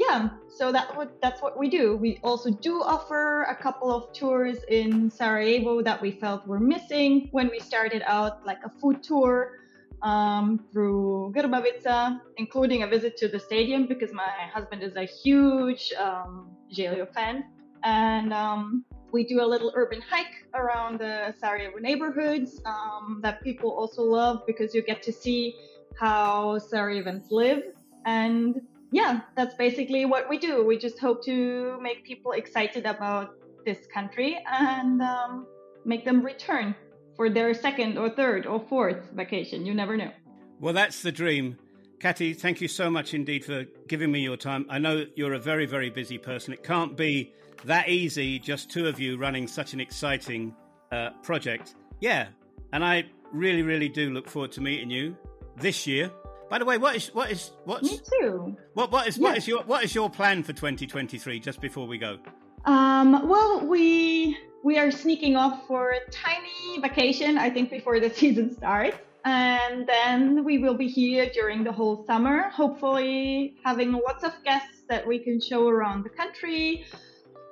yeah, 0.00 0.30
so 0.48 0.72
that 0.72 0.96
what 0.96 1.20
that's 1.20 1.42
what 1.42 1.58
we 1.58 1.68
do. 1.68 1.94
We 1.94 2.18
also 2.24 2.50
do 2.50 2.82
offer 2.82 3.42
a 3.42 3.54
couple 3.54 3.92
of 3.92 4.14
tours 4.14 4.56
in 4.68 5.10
Sarajevo 5.10 5.82
that 5.82 6.00
we 6.00 6.10
felt 6.10 6.46
were 6.46 6.58
missing 6.58 7.28
when 7.32 7.50
we 7.50 7.60
started 7.60 8.02
out, 8.06 8.46
like 8.46 8.60
a 8.64 8.70
food 8.80 9.02
tour 9.02 9.52
um, 10.00 10.64
through 10.72 11.34
Grbavica, 11.36 12.18
including 12.38 12.82
a 12.82 12.86
visit 12.86 13.18
to 13.18 13.28
the 13.28 13.38
stadium 13.38 13.86
because 13.86 14.10
my 14.12 14.32
husband 14.54 14.82
is 14.82 14.96
a 14.96 15.04
huge 15.04 15.92
um, 15.98 16.56
Željo 16.74 17.12
fan, 17.12 17.44
and 17.84 18.32
um, 18.32 18.86
we 19.12 19.24
do 19.24 19.42
a 19.42 19.48
little 19.52 19.70
urban 19.74 20.00
hike 20.00 20.36
around 20.54 20.98
the 21.00 21.34
Sarajevo 21.38 21.78
neighborhoods 21.78 22.62
um, 22.64 23.20
that 23.22 23.42
people 23.42 23.70
also 23.70 24.02
love 24.02 24.46
because 24.46 24.74
you 24.74 24.80
get 24.80 25.02
to 25.02 25.12
see 25.12 25.54
how 25.98 26.58
Sarajevans 26.72 27.30
live 27.30 27.64
and 28.06 28.62
yeah, 28.92 29.20
that's 29.36 29.54
basically 29.54 30.04
what 30.04 30.28
we 30.28 30.38
do. 30.38 30.64
We 30.64 30.76
just 30.76 30.98
hope 30.98 31.24
to 31.24 31.78
make 31.80 32.04
people 32.04 32.32
excited 32.32 32.86
about 32.86 33.34
this 33.64 33.86
country 33.92 34.42
and 34.50 35.00
um, 35.00 35.46
make 35.84 36.04
them 36.04 36.22
return 36.22 36.74
for 37.16 37.30
their 37.30 37.54
second 37.54 37.98
or 37.98 38.10
third 38.10 38.46
or 38.46 38.60
fourth 38.68 39.10
vacation. 39.12 39.64
You 39.66 39.74
never 39.74 39.96
know. 39.96 40.10
Well, 40.58 40.74
that's 40.74 41.02
the 41.02 41.12
dream. 41.12 41.58
Kati, 42.00 42.36
thank 42.36 42.60
you 42.60 42.68
so 42.68 42.90
much 42.90 43.14
indeed 43.14 43.44
for 43.44 43.64
giving 43.86 44.10
me 44.10 44.20
your 44.20 44.36
time. 44.36 44.66
I 44.70 44.78
know 44.78 45.04
you're 45.14 45.34
a 45.34 45.38
very, 45.38 45.66
very 45.66 45.90
busy 45.90 46.18
person. 46.18 46.52
It 46.54 46.64
can't 46.64 46.96
be 46.96 47.34
that 47.64 47.88
easy, 47.88 48.38
just 48.38 48.70
two 48.70 48.86
of 48.86 48.98
you 48.98 49.18
running 49.18 49.46
such 49.46 49.74
an 49.74 49.80
exciting 49.80 50.54
uh, 50.90 51.10
project. 51.22 51.74
Yeah, 52.00 52.28
and 52.72 52.82
I 52.82 53.04
really, 53.32 53.62
really 53.62 53.88
do 53.88 54.10
look 54.10 54.28
forward 54.28 54.52
to 54.52 54.62
meeting 54.62 54.90
you 54.90 55.16
this 55.58 55.86
year 55.86 56.10
by 56.50 56.58
the 56.58 56.64
way, 56.64 56.78
what 56.78 56.96
is 56.96 57.14
what 57.14 57.30
is 57.30 57.52
what's 57.64 57.88
me 57.88 58.00
too? 58.18 58.56
What 58.74 58.90
what 58.90 59.06
is 59.06 59.18
what 59.18 59.38
is 59.38 59.46
your 59.46 59.62
what 59.62 59.84
is 59.84 59.94
your 59.94 60.10
plan 60.10 60.42
for 60.42 60.52
2023? 60.52 61.38
Just 61.38 61.60
before 61.60 61.86
we 61.86 61.96
go. 61.96 62.18
Um. 62.64 63.28
Well, 63.28 63.64
we 63.64 64.36
we 64.64 64.76
are 64.76 64.90
sneaking 64.90 65.36
off 65.36 65.66
for 65.68 65.90
a 65.92 66.10
tiny 66.10 66.80
vacation. 66.82 67.38
I 67.38 67.50
think 67.50 67.70
before 67.70 68.00
the 68.00 68.10
season 68.14 68.52
starts, 68.52 68.98
and 69.24 69.86
then 69.86 70.44
we 70.44 70.58
will 70.58 70.74
be 70.74 70.88
here 70.88 71.30
during 71.32 71.62
the 71.62 71.70
whole 71.70 72.04
summer. 72.04 72.48
Hopefully, 72.50 73.54
having 73.64 73.92
lots 73.92 74.24
of 74.24 74.32
guests 74.44 74.82
that 74.88 75.06
we 75.06 75.20
can 75.20 75.40
show 75.40 75.68
around 75.68 76.02
the 76.02 76.10
country. 76.10 76.84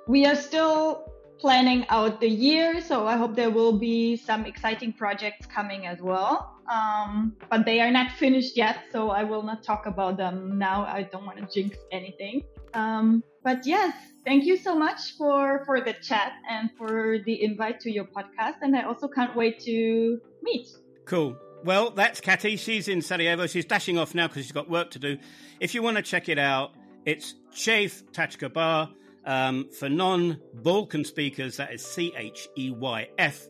We 0.09 0.25
are 0.25 0.35
still 0.35 1.08
planning 1.39 1.85
out 1.89 2.19
the 2.19 2.29
year, 2.29 2.81
so 2.81 3.07
I 3.07 3.15
hope 3.17 3.35
there 3.35 3.49
will 3.49 3.77
be 3.77 4.17
some 4.17 4.45
exciting 4.45 4.93
projects 4.93 5.45
coming 5.45 5.87
as 5.87 6.01
well 6.01 6.59
um, 6.69 7.35
but 7.49 7.65
they 7.65 7.81
are 7.81 7.91
not 7.91 8.11
finished 8.11 8.55
yet, 8.55 8.77
so 8.91 9.09
I 9.09 9.23
will 9.23 9.43
not 9.43 9.63
talk 9.63 9.85
about 9.85 10.17
them 10.17 10.57
now. 10.57 10.85
I 10.85 11.03
don't 11.03 11.25
want 11.25 11.39
to 11.39 11.45
jinx 11.45 11.77
anything. 11.91 12.43
Um, 12.73 13.23
but 13.43 13.65
yes, 13.65 13.95
thank 14.23 14.45
you 14.45 14.55
so 14.57 14.75
much 14.75 15.17
for 15.17 15.63
for 15.65 15.81
the 15.81 15.93
chat 15.93 16.33
and 16.49 16.69
for 16.77 17.17
the 17.25 17.43
invite 17.43 17.79
to 17.81 17.91
your 17.91 18.05
podcast, 18.05 18.57
and 18.61 18.75
I 18.75 18.83
also 18.83 19.07
can't 19.07 19.35
wait 19.35 19.59
to 19.61 20.19
meet. 20.43 20.67
Cool. 21.05 21.35
Well, 21.63 21.89
that's 21.89 22.21
Kati. 22.21 22.57
She's 22.57 22.87
in 22.87 23.01
Sarajevo. 23.01 23.47
She's 23.47 23.65
dashing 23.65 23.97
off 23.97 24.13
now 24.13 24.27
because 24.27 24.43
she's 24.43 24.51
got 24.51 24.69
work 24.69 24.91
to 24.91 24.99
do. 24.99 25.17
If 25.59 25.73
you 25.73 25.81
want 25.81 25.97
to 25.97 26.03
check 26.03 26.29
it 26.29 26.37
out, 26.37 26.71
it's 27.05 27.33
Cheyf 27.51 28.03
Tachka 28.13 28.53
Bar. 28.53 28.89
Um, 29.25 29.69
for 29.69 29.89
non 29.89 30.39
Balkan 30.53 31.03
speakers, 31.03 31.57
that 31.57 31.73
is 31.73 31.85
C 31.85 32.13
H 32.15 32.47
E 32.57 32.71
Y 32.71 33.09
F 33.17 33.47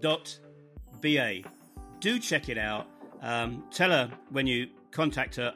dot 0.00 0.38
B 1.00 1.18
A 1.18 1.44
do 2.02 2.18
check 2.18 2.48
it 2.48 2.58
out. 2.58 2.86
Um, 3.22 3.64
tell 3.70 3.90
her 3.90 4.10
when 4.30 4.46
you 4.46 4.68
contact 4.90 5.36
her, 5.36 5.54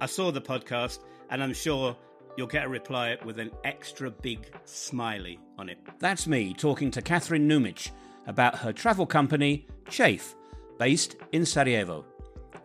I 0.00 0.06
saw 0.06 0.30
the 0.30 0.40
podcast, 0.40 0.98
and 1.30 1.42
I'm 1.42 1.54
sure 1.54 1.96
you'll 2.36 2.48
get 2.48 2.66
a 2.66 2.68
reply 2.68 3.16
with 3.24 3.38
an 3.38 3.52
extra 3.64 4.10
big 4.10 4.52
smiley 4.64 5.38
on 5.56 5.68
it. 5.68 5.78
That's 6.00 6.26
me 6.26 6.52
talking 6.52 6.90
to 6.90 7.00
Kathrin 7.00 7.46
Numić 7.46 7.92
about 8.26 8.56
her 8.58 8.72
travel 8.72 9.06
company, 9.06 9.66
Cheyf, 9.86 10.34
based 10.78 11.16
in 11.32 11.46
Sarajevo. 11.46 12.04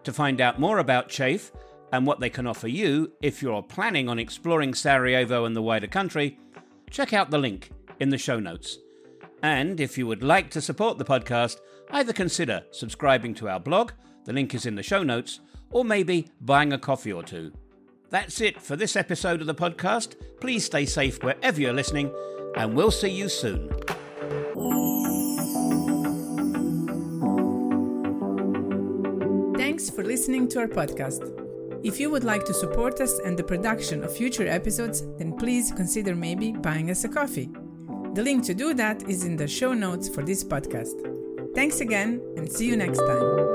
To 0.04 0.12
find 0.12 0.42
out 0.42 0.60
more 0.60 0.80
about 0.80 1.08
Chafe 1.08 1.52
and 1.94 2.08
what 2.08 2.20
they 2.20 2.30
can 2.30 2.48
offer 2.48 2.68
you 2.68 3.12
if 3.22 3.44
you're 3.44 3.62
planning 3.62 4.10
on 4.10 4.18
exploring 4.18 4.74
Sarajevo 4.74 5.46
and 5.46 5.56
the 5.56 5.62
wider 5.62 5.86
country, 5.86 6.40
check 6.90 7.14
out 7.14 7.30
the 7.30 7.38
link 7.38 7.70
in 8.00 8.10
the 8.10 8.18
show 8.18 8.40
notes. 8.40 8.80
And 9.44 9.80
if 9.80 9.96
you 9.96 10.08
would 10.08 10.24
like 10.24 10.50
to 10.52 10.62
support 10.62 10.98
the 10.98 11.06
podcast, 11.06 11.58
either 11.92 12.12
consider 12.12 12.64
subscribing 12.72 13.36
to 13.36 13.48
our 13.48 13.60
blog, 13.60 13.92
the 14.26 14.34
link 14.34 14.56
is 14.56 14.66
in 14.66 14.74
the 14.74 14.82
show 14.82 15.04
notes, 15.04 15.40
or 15.70 15.86
maybe 15.86 16.30
buying 16.42 16.74
a 16.74 16.80
coffee 16.80 17.14
or 17.14 17.22
two. 17.22 17.54
That's 18.10 18.42
it 18.42 18.60
for 18.60 18.76
this 18.76 18.96
episode 18.96 19.42
of 19.42 19.48
the 19.48 19.54
podcast. 19.54 20.16
Please 20.42 20.66
stay 20.66 20.88
safe 20.88 21.22
wherever 21.22 21.62
you're 21.62 21.74
listening, 21.74 22.12
and 22.56 22.74
we'll 22.74 22.90
see 22.90 23.10
you 23.10 23.30
soon. 23.30 23.70
Thanks 29.58 29.92
for 29.92 30.04
listening 30.04 30.48
to 30.50 30.60
our 30.62 30.68
podcast. 30.68 31.43
If 31.84 32.00
you 32.00 32.10
would 32.10 32.24
like 32.24 32.46
to 32.46 32.54
support 32.54 33.02
us 33.02 33.20
and 33.20 33.38
the 33.38 33.44
production 33.44 34.06
of 34.06 34.16
future 34.16 34.48
episodes, 34.48 35.04
then 35.18 35.34
please 35.34 35.70
consider 35.72 36.16
maybe 36.16 36.54
buying 36.54 36.90
us 36.90 37.04
a 37.04 37.10
coffee. 37.10 37.50
The 38.14 38.24
link 38.24 38.46
to 38.46 38.54
do 38.54 38.74
that 38.76 39.10
is 39.10 39.26
in 39.26 39.36
the 39.36 39.50
show 39.50 39.74
notes 39.74 40.08
for 40.08 40.24
this 40.24 40.46
podcast. 40.46 40.96
Thanks 41.54 41.82
again 41.82 42.22
and 42.38 42.50
see 42.50 42.68
you 42.68 42.78
next 42.78 43.00
time. 43.00 43.53